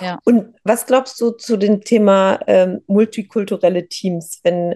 Ja. 0.00 0.18
Und 0.24 0.56
was 0.64 0.86
glaubst 0.86 1.20
du 1.20 1.30
zu 1.30 1.56
dem 1.56 1.82
Thema 1.82 2.40
ähm, 2.48 2.82
multikulturelle 2.88 3.88
Teams, 3.88 4.40
wenn 4.42 4.74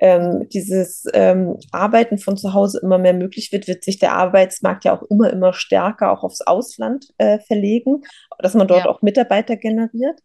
ähm, 0.00 0.48
dieses 0.48 1.04
ähm, 1.12 1.56
Arbeiten 1.72 2.18
von 2.18 2.36
zu 2.36 2.54
Hause 2.54 2.80
immer 2.82 2.98
mehr 2.98 3.14
möglich 3.14 3.52
wird, 3.52 3.66
wird 3.66 3.84
sich 3.84 3.98
der 3.98 4.12
Arbeitsmarkt 4.12 4.84
ja 4.84 4.96
auch 4.96 5.02
immer, 5.10 5.30
immer 5.30 5.52
stärker 5.52 6.12
auch 6.12 6.22
aufs 6.22 6.40
Ausland 6.40 7.08
äh, 7.18 7.38
verlegen, 7.40 8.02
dass 8.38 8.54
man 8.54 8.68
dort 8.68 8.84
ja. 8.84 8.90
auch 8.90 9.02
Mitarbeiter 9.02 9.56
generiert. 9.56 10.20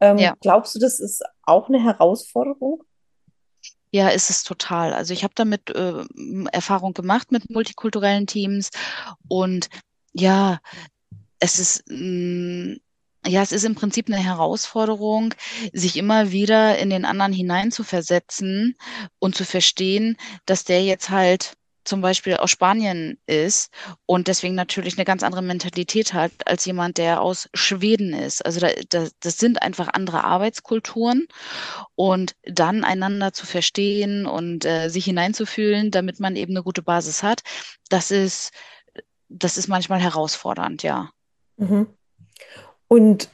Ähm, 0.00 0.18
ja. 0.18 0.34
Glaubst 0.40 0.74
du, 0.74 0.78
das 0.78 1.00
ist 1.00 1.22
auch 1.42 1.68
eine 1.68 1.82
Herausforderung? 1.82 2.82
Ja, 3.90 4.08
ist 4.08 4.30
es 4.30 4.44
total. 4.44 4.92
Also 4.92 5.12
ich 5.12 5.24
habe 5.24 5.32
damit 5.34 5.70
äh, 5.70 6.04
Erfahrung 6.52 6.92
gemacht 6.92 7.32
mit 7.32 7.50
multikulturellen 7.50 8.26
Teams 8.26 8.70
und 9.28 9.68
ja, 10.12 10.58
es 11.38 11.58
ist 11.58 11.84
mh, 11.88 11.96
mm, 11.96 12.80
ja, 13.26 13.42
es 13.42 13.52
ist 13.52 13.64
im 13.64 13.74
Prinzip 13.74 14.08
eine 14.08 14.22
Herausforderung, 14.22 15.34
sich 15.72 15.96
immer 15.96 16.30
wieder 16.30 16.78
in 16.78 16.90
den 16.90 17.04
anderen 17.04 17.32
hineinzuversetzen 17.32 18.76
und 19.18 19.34
zu 19.34 19.44
verstehen, 19.44 20.16
dass 20.46 20.64
der 20.64 20.82
jetzt 20.84 21.10
halt 21.10 21.58
zum 21.88 22.02
Beispiel 22.02 22.36
aus 22.36 22.50
Spanien 22.50 23.18
ist 23.26 23.72
und 24.04 24.28
deswegen 24.28 24.54
natürlich 24.54 24.98
eine 24.98 25.06
ganz 25.06 25.22
andere 25.22 25.42
Mentalität 25.42 26.12
hat 26.12 26.32
als 26.46 26.64
jemand, 26.66 26.98
der 26.98 27.22
aus 27.22 27.48
Schweden 27.54 28.12
ist. 28.12 28.44
Also 28.44 28.60
da, 28.60 28.68
da, 28.90 29.08
das 29.20 29.38
sind 29.38 29.62
einfach 29.62 29.88
andere 29.92 30.22
Arbeitskulturen 30.22 31.26
und 31.94 32.36
dann 32.44 32.84
einander 32.84 33.32
zu 33.32 33.46
verstehen 33.46 34.26
und 34.26 34.66
äh, 34.66 34.90
sich 34.90 35.06
hineinzufühlen, 35.06 35.90
damit 35.90 36.20
man 36.20 36.36
eben 36.36 36.52
eine 36.52 36.62
gute 36.62 36.82
Basis 36.82 37.22
hat, 37.22 37.40
das 37.88 38.10
ist, 38.10 38.52
das 39.30 39.56
ist 39.56 39.68
manchmal 39.68 40.00
herausfordernd, 40.00 40.82
ja. 40.82 41.10
Mhm. 41.56 41.86
Und 42.88 43.30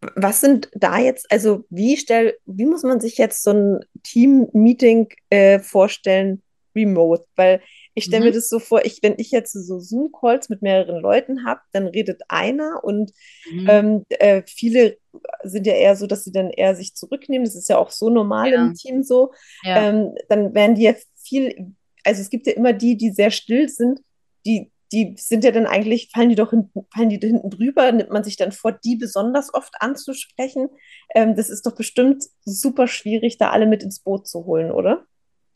was 0.00 0.40
sind 0.40 0.70
da 0.72 0.98
jetzt, 0.98 1.30
also 1.30 1.64
wie 1.68 1.96
stell, 1.96 2.36
wie 2.46 2.64
muss 2.64 2.82
man 2.82 3.00
sich 3.00 3.18
jetzt 3.18 3.42
so 3.42 3.50
ein 3.50 3.80
Team-Meeting 4.02 5.08
äh, 5.28 5.58
vorstellen, 5.58 6.42
remote? 6.74 7.24
Weil 7.36 7.60
ich 7.94 8.04
stelle 8.04 8.20
mhm. 8.20 8.26
mir 8.28 8.32
das 8.32 8.48
so 8.48 8.60
vor, 8.60 8.84
ich, 8.84 9.00
wenn 9.02 9.14
ich 9.18 9.30
jetzt 9.30 9.52
so 9.52 9.78
Zoom-Calls 9.78 10.48
mit 10.48 10.62
mehreren 10.62 11.00
Leuten 11.00 11.44
habe, 11.44 11.60
dann 11.72 11.86
redet 11.86 12.22
einer 12.28 12.82
und 12.82 13.12
mhm. 13.50 13.66
ähm, 13.68 14.04
äh, 14.08 14.42
viele 14.46 14.96
sind 15.42 15.66
ja 15.66 15.74
eher 15.74 15.96
so, 15.96 16.06
dass 16.06 16.24
sie 16.24 16.32
dann 16.32 16.50
eher 16.50 16.74
sich 16.74 16.94
zurücknehmen. 16.94 17.44
Das 17.44 17.56
ist 17.56 17.68
ja 17.68 17.76
auch 17.76 17.90
so 17.90 18.08
normal 18.08 18.52
ja. 18.52 18.62
im 18.62 18.74
Team 18.74 19.02
so. 19.02 19.32
Ja. 19.62 19.88
Ähm, 19.88 20.14
dann 20.28 20.54
werden 20.54 20.76
die 20.76 20.84
ja 20.84 20.94
viel, 21.22 21.74
also 22.04 22.22
es 22.22 22.30
gibt 22.30 22.46
ja 22.46 22.54
immer 22.54 22.72
die, 22.72 22.96
die 22.96 23.10
sehr 23.10 23.30
still 23.30 23.68
sind, 23.68 24.00
die 24.46 24.70
die 24.92 25.14
sind 25.16 25.44
ja 25.44 25.52
dann 25.52 25.66
eigentlich, 25.66 26.10
fallen 26.12 26.28
die 26.30 26.34
doch 26.34 26.50
hinten, 26.50 26.86
fallen 26.92 27.10
die 27.10 27.18
hinten 27.18 27.50
drüber, 27.50 27.92
nimmt 27.92 28.10
man 28.10 28.24
sich 28.24 28.36
dann 28.36 28.52
vor, 28.52 28.72
die 28.72 28.96
besonders 28.96 29.52
oft 29.54 29.74
anzusprechen. 29.80 30.68
Ähm, 31.14 31.36
das 31.36 31.48
ist 31.48 31.66
doch 31.66 31.74
bestimmt 31.74 32.24
super 32.44 32.88
schwierig, 32.88 33.38
da 33.38 33.50
alle 33.50 33.66
mit 33.66 33.82
ins 33.82 34.00
Boot 34.00 34.26
zu 34.26 34.44
holen, 34.44 34.72
oder? 34.72 35.04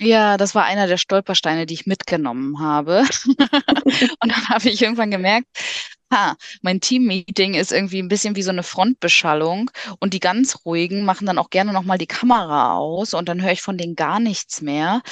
Ja, 0.01 0.37
das 0.37 0.55
war 0.55 0.64
einer 0.64 0.87
der 0.87 0.97
Stolpersteine, 0.97 1.66
die 1.66 1.75
ich 1.75 1.87
mitgenommen 1.87 2.61
habe. 2.61 3.05
und 3.27 4.33
dann 4.33 4.49
habe 4.49 4.68
ich 4.68 4.83
irgendwann 4.83 5.11
gemerkt, 5.11 5.47
ha, 6.12 6.37
mein 6.62 6.81
Teammeeting 6.81 7.55
ist 7.55 7.73
irgendwie 7.73 8.01
ein 8.01 8.09
bisschen 8.09 8.37
wie 8.37 8.43
so 8.43 8.51
eine 8.51 8.62
Frontbeschallung 8.62 9.71
und 9.99 10.14
die 10.14 10.21
ganz 10.21 10.64
ruhigen 10.64 11.05
machen 11.05 11.27
dann 11.27 11.38
auch 11.38 11.51
gerne 11.51 11.73
nochmal 11.73 11.99
die 11.99 12.07
Kamera 12.07 12.77
aus 12.77 13.14
und 13.14 13.29
dann 13.29 13.43
höre 13.43 13.53
ich 13.53 13.62
von 13.62 13.79
denen 13.79 13.97
gar 13.97 14.21
nichts 14.21 14.62
mehr. 14.62 15.03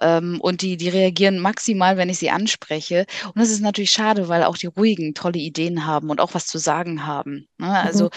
Ähm, 0.00 0.40
und 0.40 0.62
die, 0.62 0.76
die 0.76 0.88
reagieren 0.88 1.38
maximal, 1.38 1.96
wenn 1.96 2.08
ich 2.10 2.18
sie 2.18 2.30
anspreche. 2.30 3.06
Und 3.26 3.38
das 3.38 3.50
ist 3.50 3.60
natürlich 3.60 3.90
schade, 3.90 4.28
weil 4.28 4.44
auch 4.44 4.56
die 4.56 4.66
ruhigen 4.66 5.14
tolle 5.14 5.38
Ideen 5.38 5.86
haben 5.86 6.10
und 6.10 6.20
auch 6.20 6.34
was 6.34 6.46
zu 6.46 6.58
sagen 6.58 7.06
haben. 7.06 7.48
Ne? 7.58 7.70
Also 7.70 8.04
mhm. 8.04 8.10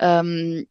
ähm, 0.00 0.66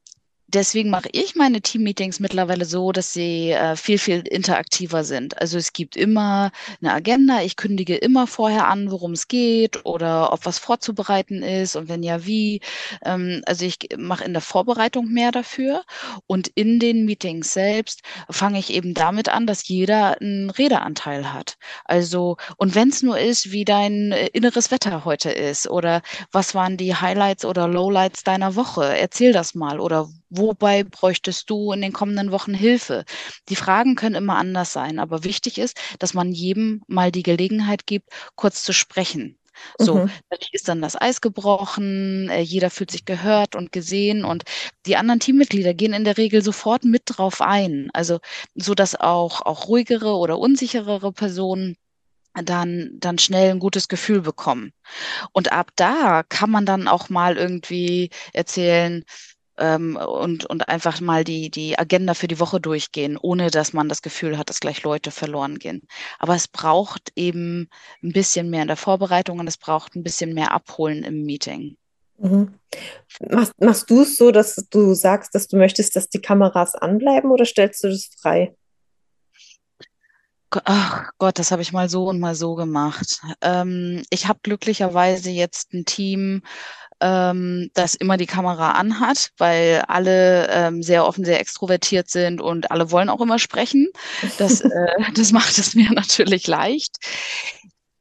deswegen 0.55 0.89
mache 0.89 1.09
ich 1.11 1.35
meine 1.35 1.61
Teammeetings 1.61 2.19
mittlerweile 2.19 2.65
so, 2.65 2.91
dass 2.91 3.13
sie 3.13 3.51
äh, 3.51 3.75
viel, 3.75 3.97
viel 3.97 4.21
interaktiver 4.21 5.03
sind. 5.03 5.39
Also 5.39 5.57
es 5.57 5.73
gibt 5.73 5.97
immer 5.97 6.51
eine 6.81 6.93
Agenda, 6.93 7.41
ich 7.41 7.57
kündige 7.57 7.95
immer 7.95 8.25
vorher 8.25 8.67
an, 8.67 8.89
worum 8.89 9.11
es 9.11 9.27
geht 9.27 9.85
oder 9.85 10.31
ob 10.31 10.45
was 10.45 10.57
vorzubereiten 10.57 11.43
ist 11.43 11.75
und 11.75 11.89
wenn 11.89 12.03
ja, 12.03 12.25
wie. 12.25 12.61
Ähm, 13.03 13.41
also 13.45 13.65
ich 13.65 13.77
mache 13.97 14.23
in 14.23 14.33
der 14.33 14.41
Vorbereitung 14.41 15.07
mehr 15.11 15.31
dafür 15.31 15.83
und 16.25 16.47
in 16.55 16.79
den 16.79 17.05
Meetings 17.05 17.53
selbst 17.53 18.01
fange 18.29 18.59
ich 18.59 18.71
eben 18.71 18.93
damit 18.93 19.29
an, 19.29 19.47
dass 19.47 19.67
jeder 19.67 20.21
einen 20.21 20.49
Redeanteil 20.49 21.33
hat. 21.33 21.57
Also, 21.83 22.37
und 22.57 22.75
wenn 22.75 22.89
es 22.89 23.03
nur 23.03 23.19
ist, 23.19 23.51
wie 23.51 23.65
dein 23.65 24.13
äh, 24.13 24.27
inneres 24.27 24.71
Wetter 24.71 25.03
heute 25.03 25.31
ist 25.31 25.69
oder 25.69 26.01
was 26.31 26.55
waren 26.55 26.77
die 26.77 26.95
Highlights 26.95 27.43
oder 27.43 27.67
Lowlights 27.67 28.23
deiner 28.23 28.55
Woche, 28.55 28.97
erzähl 28.97 29.33
das 29.33 29.53
mal 29.53 29.79
oder 29.81 30.07
wobei 30.29 30.83
bräuchtest 30.83 31.49
du 31.49 31.71
in 31.71 31.81
den 31.81 31.93
kommenden 31.93 32.31
Wochen 32.31 32.53
Hilfe? 32.53 33.05
Die 33.49 33.55
Fragen 33.55 33.95
können 33.95 34.15
immer 34.15 34.37
anders 34.37 34.73
sein, 34.73 34.99
aber 34.99 35.23
wichtig 35.23 35.57
ist, 35.57 35.77
dass 35.99 36.13
man 36.13 36.31
jedem 36.31 36.81
mal 36.87 37.11
die 37.11 37.23
Gelegenheit 37.23 37.85
gibt, 37.87 38.09
kurz 38.35 38.63
zu 38.63 38.73
sprechen. 38.73 39.37
So, 39.77 39.95
mhm. 39.95 40.09
dadurch 40.29 40.49
ist 40.53 40.67
dann 40.67 40.81
das 40.81 40.99
Eis 40.99 41.21
gebrochen, 41.21 42.29
äh, 42.29 42.41
jeder 42.41 42.69
fühlt 42.69 42.91
sich 42.91 43.05
gehört 43.05 43.55
und 43.55 43.71
gesehen 43.71 44.25
und 44.25 44.43
die 44.85 44.97
anderen 44.97 45.19
Teammitglieder 45.19 45.73
gehen 45.73 45.93
in 45.93 46.03
der 46.03 46.17
Regel 46.17 46.41
sofort 46.43 46.83
mit 46.83 47.03
drauf 47.05 47.41
ein. 47.41 47.89
Also, 47.93 48.19
so 48.55 48.75
dass 48.75 48.95
auch, 48.95 49.41
auch 49.41 49.67
ruhigere 49.67 50.15
oder 50.17 50.39
unsicherere 50.39 51.11
Personen 51.13 51.77
dann, 52.43 52.91
dann 52.99 53.17
schnell 53.17 53.51
ein 53.51 53.59
gutes 53.59 53.87
Gefühl 53.87 54.21
bekommen. 54.21 54.73
Und 55.31 55.51
ab 55.51 55.71
da 55.75 56.23
kann 56.23 56.49
man 56.51 56.65
dann 56.65 56.87
auch 56.87 57.09
mal 57.09 57.37
irgendwie 57.37 58.09
erzählen, 58.33 59.05
ähm, 59.57 59.95
und, 59.97 60.45
und 60.45 60.67
einfach 60.67 61.01
mal 61.01 61.23
die, 61.23 61.49
die 61.49 61.77
Agenda 61.77 62.13
für 62.13 62.27
die 62.27 62.39
Woche 62.39 62.59
durchgehen, 62.59 63.17
ohne 63.17 63.51
dass 63.51 63.73
man 63.73 63.89
das 63.89 64.01
Gefühl 64.01 64.37
hat, 64.37 64.49
dass 64.49 64.59
gleich 64.59 64.83
Leute 64.83 65.11
verloren 65.11 65.59
gehen. 65.59 65.87
Aber 66.19 66.35
es 66.35 66.47
braucht 66.47 67.11
eben 67.15 67.69
ein 68.03 68.11
bisschen 68.11 68.49
mehr 68.49 68.63
in 68.63 68.67
der 68.67 68.77
Vorbereitung 68.77 69.39
und 69.39 69.47
es 69.47 69.57
braucht 69.57 69.95
ein 69.95 70.03
bisschen 70.03 70.33
mehr 70.33 70.51
Abholen 70.51 71.03
im 71.03 71.23
Meeting. 71.23 71.77
Mhm. 72.17 72.53
Machst, 73.29 73.53
machst 73.59 73.89
du 73.89 74.01
es 74.01 74.17
so, 74.17 74.31
dass 74.31 74.55
du 74.69 74.93
sagst, 74.93 75.35
dass 75.35 75.47
du 75.47 75.57
möchtest, 75.57 75.95
dass 75.95 76.09
die 76.09 76.21
Kameras 76.21 76.75
anbleiben 76.75 77.31
oder 77.31 77.45
stellst 77.45 77.83
du 77.83 77.89
das 77.89 78.09
frei? 78.19 78.55
Ach 80.63 81.09
Gott, 81.17 81.37
das 81.37 81.51
habe 81.51 81.61
ich 81.61 81.73
mal 81.73 81.89
so 81.89 82.07
und 82.07 82.19
mal 82.19 82.35
so 82.35 82.55
gemacht. 82.55 83.21
Ähm, 83.41 84.03
ich 84.09 84.27
habe 84.27 84.39
glücklicherweise 84.41 85.29
jetzt 85.29 85.73
ein 85.73 85.83
Team, 85.85 86.43
ähm, 87.01 87.69
das 87.73 87.95
immer 87.95 88.17
die 88.17 88.25
Kamera 88.25 88.71
anhat, 88.71 89.31
weil 89.37 89.83
alle 89.87 90.47
ähm, 90.49 90.81
sehr 90.81 91.05
offen, 91.05 91.25
sehr 91.25 91.39
extrovertiert 91.39 92.09
sind 92.09 92.41
und 92.41 92.71
alle 92.71 92.91
wollen 92.91 93.09
auch 93.09 93.21
immer 93.21 93.39
sprechen. 93.39 93.87
Das, 94.37 94.61
äh, 94.61 95.11
das 95.13 95.31
macht 95.31 95.57
es 95.57 95.75
mir 95.75 95.91
natürlich 95.93 96.47
leicht. 96.47 96.97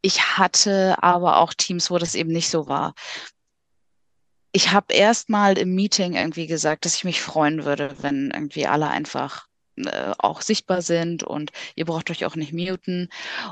Ich 0.02 0.36
hatte 0.36 1.02
aber 1.02 1.38
auch 1.38 1.54
Teams, 1.54 1.90
wo 1.90 1.98
das 1.98 2.14
eben 2.14 2.30
nicht 2.30 2.50
so 2.50 2.66
war. 2.66 2.94
Ich 4.52 4.70
habe 4.70 4.94
erst 4.94 5.30
mal 5.30 5.58
im 5.58 5.74
Meeting 5.74 6.14
irgendwie 6.14 6.46
gesagt, 6.46 6.84
dass 6.84 6.94
ich 6.94 7.04
mich 7.04 7.20
freuen 7.20 7.64
würde, 7.64 7.96
wenn 8.02 8.30
irgendwie 8.30 8.66
alle 8.66 8.88
einfach 8.88 9.46
äh, 9.76 10.12
auch 10.18 10.40
sichtbar 10.40 10.82
sind 10.82 11.22
und 11.22 11.50
ihr 11.74 11.84
braucht 11.84 12.10
euch 12.10 12.24
auch 12.24 12.36
nicht 12.36 12.52
muten. 12.52 13.08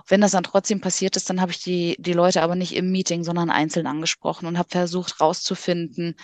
Wenn 0.06 0.20
das 0.20 0.32
dann 0.32 0.44
trotzdem 0.44 0.80
passiert 0.80 1.16
ist, 1.16 1.28
dann 1.30 1.40
habe 1.40 1.52
ich 1.52 1.62
die, 1.62 1.96
die 1.98 2.12
Leute 2.12 2.42
aber 2.42 2.54
nicht 2.54 2.74
im 2.74 2.90
Meeting, 2.90 3.24
sondern 3.24 3.50
einzeln 3.50 3.86
angesprochen 3.86 4.46
und 4.46 4.58
habe 4.58 4.68
versucht 4.70 5.20
rauszufinden, 5.20 6.16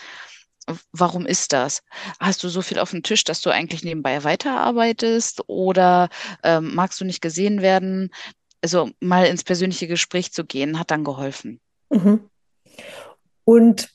warum 0.93 1.27
ist 1.27 1.53
das? 1.53 1.83
Hast 2.21 2.43
du 2.43 2.49
so 2.49 2.63
viel 2.63 2.79
auf 2.79 2.91
dem 2.91 3.03
Tisch, 3.03 3.25
dass 3.25 3.41
du 3.41 3.51
eigentlich 3.51 3.85
nebenbei 3.85 4.25
weiterarbeitest 4.25 5.43
oder 5.47 6.09
ähm, 6.43 6.75
magst 6.75 7.01
du 7.01 7.05
nicht 7.05 7.21
gesehen 7.21 7.63
werden? 7.63 8.11
Also 8.63 8.91
mal 9.01 9.27
ins 9.27 9.45
persönliche 9.45 9.87
Gespräch 9.87 10.33
zu 10.33 10.45
gehen, 10.45 10.79
hat 10.79 10.91
dann 10.91 11.05
geholfen. 11.05 11.61
Mhm. 11.91 12.29
Und 13.45 13.89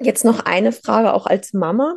jetzt 0.00 0.24
noch 0.24 0.40
eine 0.40 0.72
Frage 0.72 1.12
auch 1.12 1.26
als 1.26 1.52
Mama. 1.52 1.96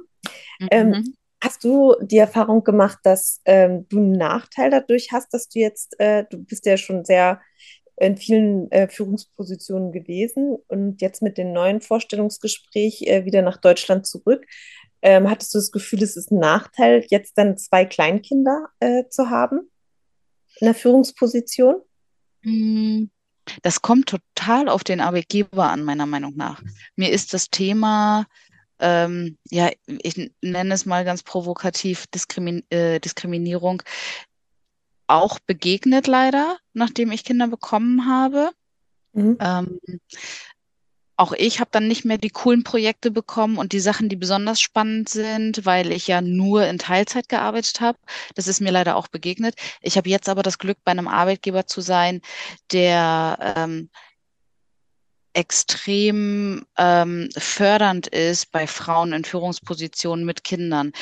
Mhm. 0.60 0.67
Ähm, 0.71 1.16
Hast 1.41 1.63
du 1.63 1.95
die 2.02 2.17
Erfahrung 2.17 2.63
gemacht, 2.63 3.00
dass 3.04 3.41
ähm, 3.45 3.88
du 3.89 3.97
einen 3.97 4.13
Nachteil 4.13 4.71
dadurch 4.71 5.12
hast, 5.12 5.34
dass 5.34 5.50
du 5.50 5.60
jetzt, 5.60 6.00
äh, 6.00 6.26
du 6.30 6.39
bist 6.39 6.65
ja 6.65 6.78
schon 6.78 7.06
sehr 7.06 7.41
in 8.00 8.17
vielen 8.17 8.71
äh, 8.71 8.88
Führungspositionen 8.88 9.91
gewesen 9.91 10.58
und 10.67 11.02
jetzt 11.02 11.21
mit 11.21 11.38
dem 11.38 11.52
neuen 11.52 11.82
Vorstellungsgespräch 11.82 13.04
äh, 13.04 13.26
wieder 13.26 13.41
nach 13.41 13.58
Deutschland 13.58 14.06
zurück. 14.06 14.45
Ähm, 15.02 15.30
hattest 15.30 15.54
du 15.54 15.60
das 15.60 15.71
Gefühl, 15.71 16.04
es 16.04 16.15
ist 16.15 16.32
ein 16.32 16.39
Nachteil, 16.39 17.06
jetzt 17.10 17.38
dann 17.38 17.58
zwei 17.58 17.86
Kleinkinder 17.86 18.67
äh, 18.80 19.04
zu 19.10 19.30
haben 19.30 19.69
in 20.60 20.65
der 20.65 20.76
Führungsposition? 20.76 21.76
Hm, 22.43 23.10
das 23.62 23.82
kommt 23.82 24.10
total 24.10 24.69
auf 24.69 24.84
den 24.84 25.00
Arbeitgeber 25.00 25.69
an, 25.69 25.84
meiner 25.84 26.06
Meinung 26.06 26.36
nach. 26.36 26.62
Mir 26.95 27.12
ist 27.12 27.34
das 27.34 27.50
Thema 27.50 28.26
ähm, 28.80 29.38
ja, 29.50 29.70
ich 29.88 30.32
nenne 30.42 30.74
es 30.74 30.86
mal 30.86 31.06
ganz 31.06 31.24
provokativ 31.24 32.08
Diskrimin 32.08 32.63
äh, 32.70 33.00
Diskriminierung 33.00 33.84
auch 35.08 35.40
begegnet 35.40 36.08
leider, 36.08 36.58
nachdem 36.74 37.12
ich 37.12 37.24
Kinder 37.24 37.48
bekommen 37.48 38.08
habe. 38.08 38.52
Mhm. 39.13 39.38
Ähm, 39.40 39.80
auch 41.20 41.34
ich 41.36 41.60
habe 41.60 41.72
dann 41.72 41.88
nicht 41.88 42.06
mehr 42.06 42.20
die 42.20 42.30
coolen 42.30 42.63
Projekte 42.63 43.10
bekommen 43.10 43.58
und 43.58 43.74
die 43.74 43.80
Sachen, 43.80 44.08
die 44.08 44.16
besonders 44.16 44.62
spannend 44.62 45.10
sind, 45.10 45.66
weil 45.66 45.92
ich 45.92 46.06
ja 46.06 46.22
nur 46.22 46.68
in 46.68 46.78
Teilzeit 46.78 47.28
gearbeitet 47.28 47.82
habe. 47.82 47.98
Das 48.36 48.48
ist 48.48 48.62
mir 48.62 48.72
leider 48.72 48.96
auch 48.96 49.08
begegnet. 49.08 49.56
Ich 49.82 49.98
habe 49.98 50.10
jetzt 50.10 50.30
aber 50.30 50.44
das 50.44 50.60
Glück, 50.60 50.78
bei 50.84 50.92
einem 50.92 51.08
Arbeitgeber 51.08 51.66
zu 51.66 51.82
sein, 51.82 52.22
der 52.72 53.56
ähm, 53.58 53.90
extrem 55.38 56.65
ähm, 56.78 57.30
fördernd 57.38 58.08
ist 58.08 58.52
bei 58.52 58.65
Frauen 58.65 59.13
in 59.13 59.23
Führungspositionen 59.23 60.26
mit 60.26 60.43
Kindern. 60.43 60.93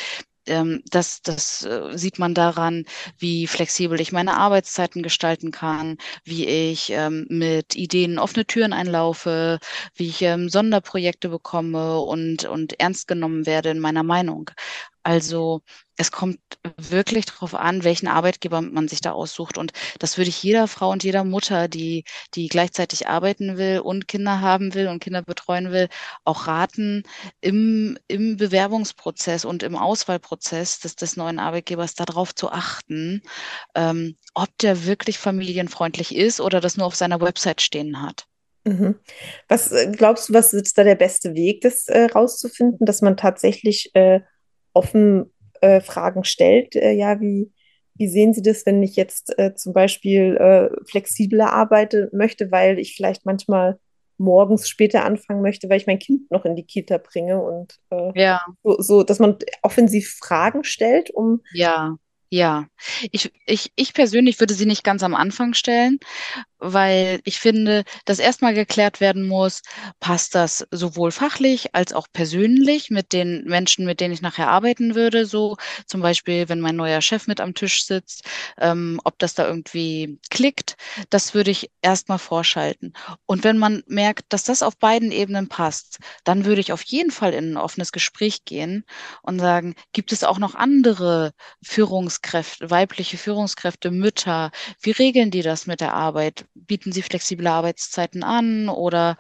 Ähm, 0.46 0.84
das, 0.92 1.22
das 1.22 1.64
äh, 1.64 1.98
sieht 1.98 2.20
man 2.20 2.34
daran, 2.34 2.86
wie 3.18 3.48
flexibel 3.48 4.00
ich 4.02 4.12
meine 4.12 4.36
Arbeitszeiten 4.38 5.04
gestalten 5.04 5.52
kann, 5.52 5.98
wie 6.26 6.46
ich 6.46 6.92
ähm, 6.92 7.26
mit 7.30 7.76
Ideen 7.76 8.20
offene 8.20 8.46
Türen 8.46 8.74
einlaufe, 8.74 9.60
wie 9.96 10.10
ich 10.10 10.22
ähm, 10.22 10.50
Sonderprojekte 10.50 11.30
bekomme 11.30 12.00
und, 12.02 12.44
und 12.44 12.78
ernst 12.80 13.08
genommen 13.08 13.46
werde 13.46 13.70
in 13.70 13.80
meiner 13.80 14.04
Meinung. 14.04 14.52
Also 15.06 15.62
es 15.98 16.12
kommt 16.12 16.40
wirklich 16.78 17.28
darauf 17.28 17.54
an, 17.54 17.84
welchen 17.84 18.08
Arbeitgeber 18.08 18.62
man 18.62 18.88
sich 18.88 19.02
da 19.02 19.12
aussucht. 19.12 19.60
Und 19.60 19.72
das 20.00 20.18
würde 20.18 20.30
ich 20.30 20.42
jeder 20.42 20.68
Frau 20.68 20.90
und 20.90 21.04
jeder 21.04 21.24
Mutter, 21.24 21.68
die, 21.68 22.06
die 22.34 22.48
gleichzeitig 22.48 23.08
arbeiten 23.08 23.56
will 23.60 23.82
und 23.82 24.08
Kinder 24.08 24.42
haben 24.42 24.74
will 24.74 24.88
und 24.88 25.04
Kinder 25.04 25.22
betreuen 25.22 25.72
will, 25.72 25.90
auch 26.24 26.48
raten, 26.48 27.04
im, 27.40 28.00
im 28.08 28.38
Bewerbungsprozess 28.38 29.46
und 29.46 29.62
im 29.62 29.76
Auswahlprozess 29.76 30.80
des, 30.80 30.96
des 30.96 31.18
neuen 31.18 31.38
Arbeitgebers 31.38 31.94
darauf 31.94 32.34
zu 32.34 32.52
achten, 32.52 33.22
ähm, 33.76 34.18
ob 34.34 34.50
der 34.58 34.88
wirklich 34.88 35.20
familienfreundlich 35.20 36.16
ist 36.16 36.42
oder 36.42 36.62
das 36.62 36.78
nur 36.78 36.88
auf 36.88 36.96
seiner 36.96 37.22
Website 37.22 37.62
stehen 37.62 38.02
hat. 38.02 38.26
Mhm. 38.64 38.96
Was 39.48 39.72
äh, 39.72 39.92
glaubst 39.96 40.30
du, 40.30 40.34
was 40.34 40.52
ist 40.52 40.76
da 40.80 40.84
der 40.84 40.96
beste 40.96 41.36
Weg, 41.36 41.62
das 41.62 41.88
äh, 41.90 42.06
rauszufinden, 42.06 42.88
dass 42.88 43.04
man 43.04 43.18
tatsächlich 43.18 43.94
äh, 43.94 44.22
offen 44.76 45.34
äh, 45.62 45.82
Fragen 45.82 46.24
stellt. 46.24 46.76
Äh, 46.76 46.92
ja, 46.92 47.20
wie, 47.20 47.52
wie 47.96 48.08
sehen 48.08 48.34
Sie 48.34 48.42
das, 48.42 48.66
wenn 48.66 48.84
ich 48.84 48.96
jetzt 48.96 49.38
äh, 49.40 49.56
zum 49.56 49.74
Beispiel 49.74 50.38
äh, 50.38 50.70
flexibler 50.88 51.52
arbeiten 51.52 52.10
möchte, 52.12 52.52
weil 52.52 52.78
ich 52.78 52.96
vielleicht 52.96 53.26
manchmal 53.26 53.80
morgens 54.18 54.70
später 54.70 55.04
anfangen 55.04 55.42
möchte, 55.42 55.70
weil 55.70 55.78
ich 55.78 55.88
mein 55.88 56.00
Kind 56.00 56.32
noch 56.32 56.46
in 56.46 56.56
die 56.56 56.66
Kita 56.66 56.98
bringe 56.98 57.42
und 57.42 57.78
äh, 57.90 58.12
ja. 58.20 58.42
so, 58.64 58.82
so, 58.82 59.04
dass 59.04 59.20
man 59.20 59.38
offensiv 59.62 60.18
Fragen 60.20 60.64
stellt, 60.64 61.10
um 61.10 61.42
ja. 61.54 61.98
Ja, 62.32 62.66
ich, 63.12 63.32
ich, 63.46 63.72
ich 63.76 63.94
persönlich 63.94 64.40
würde 64.40 64.56
sie 64.56 64.66
nicht 64.66 64.84
ganz 64.84 65.04
am 65.04 65.14
Anfang 65.14 65.54
stellen, 65.54 66.00
weil 66.60 67.20
ich 67.26 67.40
finde, 67.40 67.84
dass 68.06 68.20
erstmal 68.20 68.54
geklärt 68.54 69.00
werden 69.02 69.28
muss, 69.28 69.62
passt 70.00 70.36
das 70.36 70.66
sowohl 70.72 71.12
fachlich 71.12 71.76
als 71.76 71.94
auch 71.94 72.08
persönlich 72.12 72.90
mit 72.90 73.14
den 73.14 73.44
Menschen, 73.46 73.86
mit 73.86 74.00
denen 74.00 74.14
ich 74.14 74.22
nachher 74.22 74.50
arbeiten 74.50 74.96
würde, 74.96 75.26
so 75.26 75.58
zum 75.86 76.02
Beispiel, 76.02 76.50
wenn 76.50 76.60
mein 76.60 76.76
neuer 76.76 77.02
Chef 77.02 77.28
mit 77.28 77.42
am 77.42 77.54
Tisch 77.54 77.86
sitzt, 77.86 78.24
ähm, 78.60 79.00
ob 79.04 79.20
das 79.20 79.34
da 79.34 79.48
irgendwie 79.48 80.20
klickt, 80.30 80.76
das 81.10 81.34
würde 81.34 81.52
ich 81.52 81.70
erstmal 81.82 82.20
vorschalten. 82.20 82.94
Und 83.26 83.44
wenn 83.44 83.58
man 83.58 83.84
merkt, 83.88 84.26
dass 84.34 84.44
das 84.44 84.64
auf 84.64 84.78
beiden 84.78 85.12
Ebenen 85.12 85.48
passt, 85.50 86.00
dann 86.24 86.46
würde 86.46 86.62
ich 86.62 86.72
auf 86.74 86.84
jeden 86.84 87.12
Fall 87.12 87.34
in 87.34 87.54
ein 87.54 87.58
offenes 87.58 87.92
Gespräch 87.92 88.46
gehen 88.46 88.86
und 89.22 89.40
sagen, 89.40 89.76
gibt 89.94 90.12
es 90.12 90.24
auch 90.24 90.38
noch 90.40 90.56
andere 90.56 91.32
Führungskräfte, 91.64 92.70
weibliche 92.70 93.18
Führungskräfte, 93.18 93.92
Mütter, 93.92 94.52
wie 94.82 94.92
regeln 94.92 95.32
die 95.32 95.42
das 95.42 95.66
mit 95.68 95.82
der 95.82 95.94
Arbeit? 95.94 96.45
Bieten 96.54 96.92
Sie 96.92 97.02
flexible 97.02 97.48
Arbeitszeiten 97.48 98.24
an 98.24 98.70
oder 98.70 99.18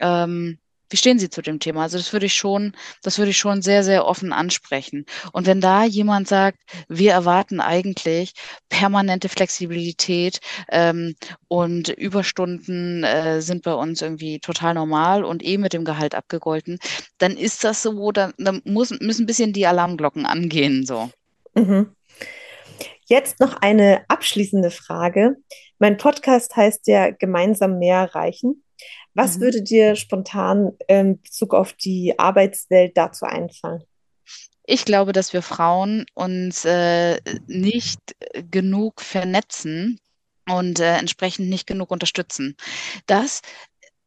ähm, 0.00 0.58
wie 0.90 0.96
stehen 0.96 1.18
Sie 1.18 1.28
zu 1.28 1.42
dem 1.42 1.60
Thema? 1.60 1.82
Also 1.82 1.98
das 1.98 2.12
würde 2.12 2.26
ich 2.26 2.34
schon, 2.34 2.72
das 3.02 3.18
würde 3.18 3.30
ich 3.30 3.38
schon 3.38 3.62
sehr, 3.62 3.84
sehr 3.84 4.06
offen 4.06 4.32
ansprechen. 4.32 5.04
Und 5.32 5.46
wenn 5.46 5.60
da 5.60 5.84
jemand 5.84 6.28
sagt, 6.28 6.58
wir 6.88 7.12
erwarten 7.12 7.60
eigentlich 7.60 8.32
permanente 8.68 9.28
Flexibilität 9.28 10.40
ähm, 10.70 11.14
und 11.48 11.88
Überstunden 11.88 13.04
äh, 13.04 13.42
sind 13.42 13.62
bei 13.62 13.74
uns 13.74 14.00
irgendwie 14.00 14.40
total 14.40 14.74
normal 14.74 15.24
und 15.24 15.44
eh 15.44 15.58
mit 15.58 15.72
dem 15.72 15.84
Gehalt 15.84 16.14
abgegolten, 16.14 16.78
dann 17.18 17.36
ist 17.36 17.64
das 17.64 17.82
so, 17.82 18.10
da, 18.12 18.32
da 18.38 18.54
muss, 18.64 18.90
müssen 19.00 19.24
ein 19.24 19.26
bisschen 19.26 19.52
die 19.52 19.66
Alarmglocken 19.66 20.24
angehen. 20.24 20.86
So. 20.86 21.10
Mhm. 21.54 21.94
Jetzt 23.06 23.40
noch 23.40 23.56
eine 23.60 24.04
abschließende 24.08 24.70
Frage. 24.70 25.36
Mein 25.78 25.96
Podcast 25.96 26.56
heißt 26.56 26.86
ja 26.88 27.10
Gemeinsam 27.10 27.78
mehr 27.78 27.98
erreichen. 27.98 28.64
Was 29.14 29.36
mhm. 29.36 29.40
würde 29.40 29.62
dir 29.62 29.96
spontan 29.96 30.72
in 30.86 31.20
Bezug 31.20 31.54
auf 31.54 31.72
die 31.72 32.18
Arbeitswelt 32.18 32.96
dazu 32.96 33.26
einfallen? 33.26 33.84
Ich 34.64 34.84
glaube, 34.84 35.12
dass 35.12 35.32
wir 35.32 35.42
Frauen 35.42 36.04
uns 36.14 36.64
äh, 36.64 37.18
nicht 37.46 38.00
genug 38.50 39.00
vernetzen 39.00 39.98
und 40.48 40.80
äh, 40.80 40.96
entsprechend 40.96 41.48
nicht 41.48 41.66
genug 41.66 41.90
unterstützen. 41.90 42.56
Das 43.06 43.40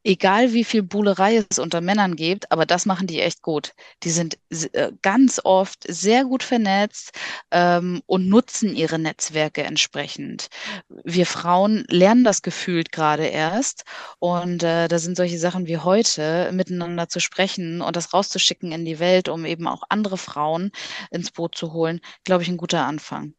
egal 0.04 0.54
wie 0.54 0.64
viel 0.64 0.84
Buhlerei 0.84 1.44
es 1.50 1.60
unter 1.60 1.82
Männern 1.82 2.16
gibt, 2.16 2.52
aber 2.52 2.66
das 2.66 2.86
machen 2.86 3.08
die 3.08 3.22
echt 3.22 3.42
gut. 3.42 3.74
Die 4.04 4.10
sind 4.10 4.38
äh, 4.74 4.92
ganz 5.02 5.42
oft 5.44 5.84
sehr 5.88 6.26
gut 6.26 6.44
vernetzt 6.44 7.12
ähm, 7.52 8.02
und 8.06 8.28
nutzen 8.28 8.76
ihre 8.76 9.00
Netzwerke 9.00 9.64
entsprechend. 9.64 10.50
Wir 10.90 11.26
Frauen 11.26 11.86
lernen 11.88 12.24
das 12.24 12.42
gefühlt 12.42 12.92
gerade 12.92 13.28
erst 13.28 13.84
und 14.20 14.64
äh, 14.64 14.88
da 14.88 15.00
sind 15.00 15.18
solche 15.18 15.40
Sachen 15.40 15.68
wie 15.68 15.78
heute 15.78 16.52
miteinander 16.54 17.10
zu 17.10 17.20
sprechen 17.20 17.82
und 17.82 17.96
das 17.96 18.14
rauszuschicken 18.14 18.72
in 18.72 18.86
die 18.86 19.00
Welt, 19.00 19.30
um 19.30 19.46
eben 19.46 19.68
auch 19.68 19.84
andere 19.90 20.18
Frauen 20.18 20.72
ins 21.12 21.32
Boot 21.32 21.56
zu 21.56 21.74
holen, 21.74 22.02
glaube 22.24 22.44
ich, 22.44 22.50
ein 22.50 22.58
guter 22.58 22.86
Anfang. 22.86 23.34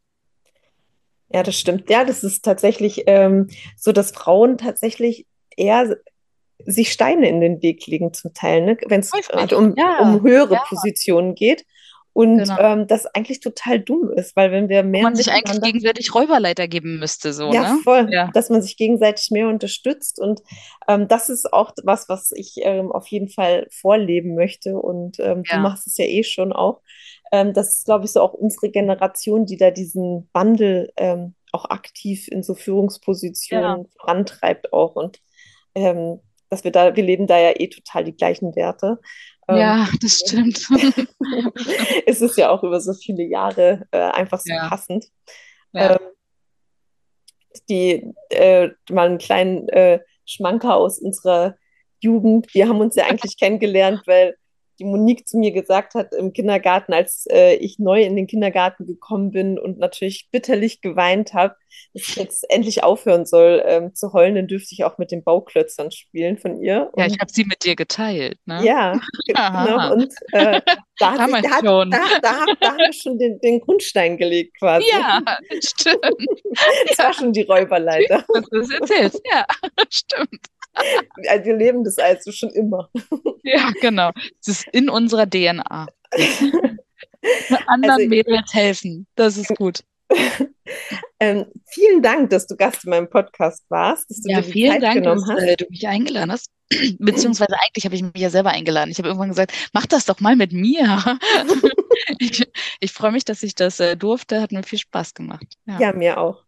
Ja, 1.32 1.42
das 1.42 1.58
stimmt. 1.58 1.88
Ja, 1.88 2.04
das 2.04 2.22
ist 2.22 2.44
tatsächlich 2.44 3.04
ähm, 3.06 3.48
so, 3.76 3.92
dass 3.92 4.10
Frauen 4.10 4.58
tatsächlich 4.58 5.26
eher 5.56 5.96
sich 6.66 6.92
Steine 6.92 7.28
in 7.28 7.40
den 7.40 7.62
Weg 7.62 7.86
legen 7.86 8.12
zum 8.12 8.34
Teil, 8.34 8.62
ne? 8.62 8.76
wenn 8.86 9.00
es 9.00 9.10
gerade 9.10 9.56
um, 9.56 9.74
ja. 9.76 9.98
um 10.00 10.22
höhere 10.22 10.54
ja. 10.54 10.64
Positionen 10.68 11.34
geht. 11.34 11.64
Und 12.14 12.38
genau. 12.38 12.58
ähm, 12.58 12.86
das 12.86 13.06
eigentlich 13.06 13.40
total 13.40 13.80
dumm 13.80 14.10
ist, 14.10 14.36
weil 14.36 14.52
wenn 14.52 14.68
wir 14.68 14.82
mehr. 14.82 15.02
Man 15.02 15.16
sich 15.16 15.32
eigentlich 15.32 15.62
gegenseitig 15.62 16.14
Räuberleiter 16.14 16.68
geben 16.68 16.98
müsste, 16.98 17.32
so. 17.32 17.50
Ja, 17.52 17.72
ne? 17.72 17.80
voll. 17.82 18.08
Ja. 18.10 18.30
Dass 18.34 18.50
man 18.50 18.60
sich 18.60 18.76
gegenseitig 18.76 19.30
mehr 19.30 19.48
unterstützt. 19.48 20.20
Und 20.20 20.42
ähm, 20.88 21.08
das 21.08 21.30
ist 21.30 21.50
auch 21.52 21.72
was, 21.84 22.10
was 22.10 22.32
ich 22.32 22.56
ähm, 22.58 22.92
auf 22.92 23.06
jeden 23.06 23.30
Fall 23.30 23.66
vorleben 23.70 24.34
möchte. 24.34 24.76
Und 24.76 25.20
ähm, 25.20 25.42
ja. 25.46 25.56
du 25.56 25.62
machst 25.62 25.86
es 25.86 25.96
ja 25.96 26.04
eh 26.04 26.22
schon 26.22 26.52
auch. 26.52 26.82
Ähm, 27.32 27.54
das 27.54 27.72
ist, 27.72 27.86
glaube 27.86 28.04
ich, 28.04 28.12
so 28.12 28.20
auch 28.20 28.34
unsere 28.34 28.70
Generation, 28.70 29.46
die 29.46 29.56
da 29.56 29.70
diesen 29.70 30.28
Wandel 30.34 30.92
ähm, 30.98 31.34
auch 31.50 31.70
aktiv 31.70 32.28
in 32.28 32.42
so 32.42 32.54
Führungspositionen 32.54 33.86
vorantreibt 33.98 34.74
auch. 34.74 34.96
Und 34.96 35.20
ähm, 35.74 36.20
dass 36.52 36.64
wir 36.64 36.70
da, 36.70 36.94
wir 36.94 37.02
leben 37.02 37.26
da 37.26 37.38
ja 37.38 37.52
eh 37.56 37.68
total 37.68 38.04
die 38.04 38.14
gleichen 38.14 38.54
Werte. 38.54 39.00
Ja, 39.48 39.86
ähm, 39.86 39.98
das 40.02 40.20
stimmt. 40.26 40.68
es 42.06 42.20
ist 42.20 42.36
ja 42.36 42.50
auch 42.50 42.62
über 42.62 42.78
so 42.78 42.92
viele 42.92 43.24
Jahre 43.24 43.86
äh, 43.90 43.98
einfach 43.98 44.38
so 44.38 44.52
ja. 44.52 44.68
passend. 44.68 45.06
Ja. 45.72 45.92
Ähm, 45.92 45.98
die 47.70 48.12
äh, 48.28 48.68
mal 48.90 49.06
einen 49.06 49.16
kleinen 49.16 49.66
äh, 49.70 50.00
Schmanker 50.26 50.76
aus 50.76 50.98
unserer 50.98 51.56
Jugend. 52.00 52.52
Wir 52.52 52.68
haben 52.68 52.80
uns 52.80 52.96
ja 52.96 53.06
eigentlich 53.06 53.38
kennengelernt, 53.38 54.02
weil 54.04 54.36
die 54.82 54.88
Monique 54.88 55.28
zu 55.28 55.38
mir 55.38 55.52
gesagt 55.52 55.94
hat 55.94 56.12
im 56.12 56.32
Kindergarten, 56.32 56.92
als 56.92 57.26
äh, 57.30 57.54
ich 57.54 57.78
neu 57.78 58.02
in 58.02 58.16
den 58.16 58.26
Kindergarten 58.26 58.84
gekommen 58.84 59.30
bin 59.30 59.58
und 59.58 59.78
natürlich 59.78 60.28
bitterlich 60.32 60.80
geweint 60.80 61.34
habe, 61.34 61.54
dass 61.94 62.08
ich 62.08 62.16
jetzt 62.16 62.50
endlich 62.50 62.82
aufhören 62.82 63.24
soll 63.24 63.62
ähm, 63.64 63.94
zu 63.94 64.12
heulen, 64.12 64.34
dann 64.34 64.48
dürfte 64.48 64.70
ich 64.72 64.84
auch 64.84 64.98
mit 64.98 65.10
den 65.10 65.22
Bauklötzern 65.22 65.90
spielen 65.90 66.36
von 66.36 66.60
ihr. 66.60 66.90
Und 66.92 67.00
ja, 67.00 67.06
ich 67.06 67.18
habe 67.20 67.32
sie 67.32 67.44
mit 67.44 67.64
dir 67.64 67.76
geteilt. 67.76 68.38
Ne? 68.44 68.64
Ja, 68.64 69.00
genau. 69.26 69.92
Und 69.92 70.12
äh, 70.32 70.60
da, 70.98 71.12
hat 71.12 71.30
sich, 71.30 71.42
da, 71.42 71.50
hat, 71.50 71.64
da, 71.64 71.84
da, 72.20 72.46
da, 72.60 72.68
haben 72.68 72.78
wir 72.78 72.92
schon 72.92 73.18
den, 73.18 73.40
den, 73.40 73.60
Grundstein 73.60 74.16
gelegt 74.16 74.58
quasi. 74.58 74.86
Ja, 74.90 75.22
stimmt. 75.62 76.02
Das 76.88 76.98
war 76.98 77.12
schon 77.14 77.32
die 77.32 77.42
Räuberleiter. 77.42 78.24
Das 78.50 78.70
erzählst, 78.70 79.22
ja, 79.30 79.46
stimmt. 79.90 80.46
Also 81.28 81.44
wir 81.44 81.56
leben 81.56 81.84
das 81.84 81.98
also 81.98 82.32
schon 82.32 82.50
immer. 82.50 82.88
Ja, 83.42 83.70
genau. 83.80 84.10
Es 84.40 84.48
ist 84.48 84.68
in 84.72 84.88
unserer 84.88 85.28
DNA. 85.28 85.86
Anderen 87.66 87.90
also, 87.90 88.08
Mädels 88.08 88.52
helfen. 88.52 89.06
Das 89.14 89.36
ist 89.36 89.54
gut. 89.56 89.84
ähm, 91.20 91.46
vielen 91.66 92.02
Dank, 92.02 92.30
dass 92.30 92.46
du 92.46 92.56
Gast 92.56 92.84
in 92.84 92.90
meinem 92.90 93.08
Podcast 93.08 93.64
warst. 93.68 94.10
Dass 94.10 94.20
du 94.22 94.30
ja, 94.30 94.42
vielen 94.42 94.72
Zeit 94.72 94.82
Dank, 94.82 95.04
dass 95.04 95.28
hast. 95.28 95.42
Äh, 95.42 95.56
du 95.56 95.66
mich 95.70 95.86
eingeladen 95.86 96.32
hast. 96.32 96.50
Beziehungsweise 96.98 97.54
eigentlich 97.60 97.84
habe 97.84 97.94
ich 97.94 98.02
mich 98.02 98.12
ja 98.16 98.30
selber 98.30 98.50
eingeladen. 98.50 98.90
Ich 98.90 98.98
habe 98.98 99.08
irgendwann 99.08 99.28
gesagt, 99.28 99.52
mach 99.72 99.86
das 99.86 100.06
doch 100.06 100.20
mal 100.20 100.36
mit 100.36 100.52
mir. 100.52 101.18
ich, 102.18 102.48
ich 102.80 102.92
freue 102.92 103.12
mich, 103.12 103.24
dass 103.24 103.42
ich 103.42 103.54
das 103.54 103.80
äh, 103.80 103.96
durfte. 103.96 104.40
Hat 104.40 104.52
mir 104.52 104.62
viel 104.62 104.78
Spaß 104.78 105.14
gemacht. 105.14 105.46
Ja, 105.66 105.80
ja 105.80 105.92
mir 105.92 106.18
auch. 106.18 106.44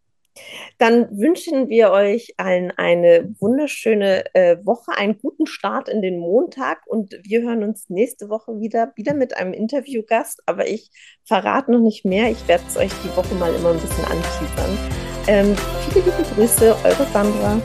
Dann 0.78 1.08
wünschen 1.16 1.68
wir 1.68 1.90
euch 1.90 2.34
allen 2.36 2.70
eine 2.72 3.34
wunderschöne 3.40 4.34
äh, 4.34 4.56
Woche, 4.64 4.92
einen 4.96 5.18
guten 5.18 5.46
Start 5.46 5.88
in 5.88 6.02
den 6.02 6.18
Montag 6.18 6.86
und 6.86 7.18
wir 7.22 7.42
hören 7.42 7.62
uns 7.62 7.88
nächste 7.88 8.28
Woche 8.28 8.58
wieder, 8.58 8.92
wieder 8.96 9.14
mit 9.14 9.36
einem 9.36 9.52
Interviewgast. 9.52 10.42
Aber 10.46 10.66
ich 10.66 10.90
verrate 11.24 11.72
noch 11.72 11.80
nicht 11.80 12.04
mehr. 12.04 12.30
Ich 12.30 12.46
werde 12.48 12.64
es 12.66 12.76
euch 12.76 12.92
die 13.04 13.16
Woche 13.16 13.34
mal 13.34 13.54
immer 13.54 13.70
ein 13.70 13.80
bisschen 13.80 14.04
anteasern. 14.04 14.78
Ähm, 15.26 15.56
viele 15.88 16.04
liebe 16.04 16.34
Grüße, 16.34 16.76
eure 16.84 17.06
Sandra. 17.12 17.60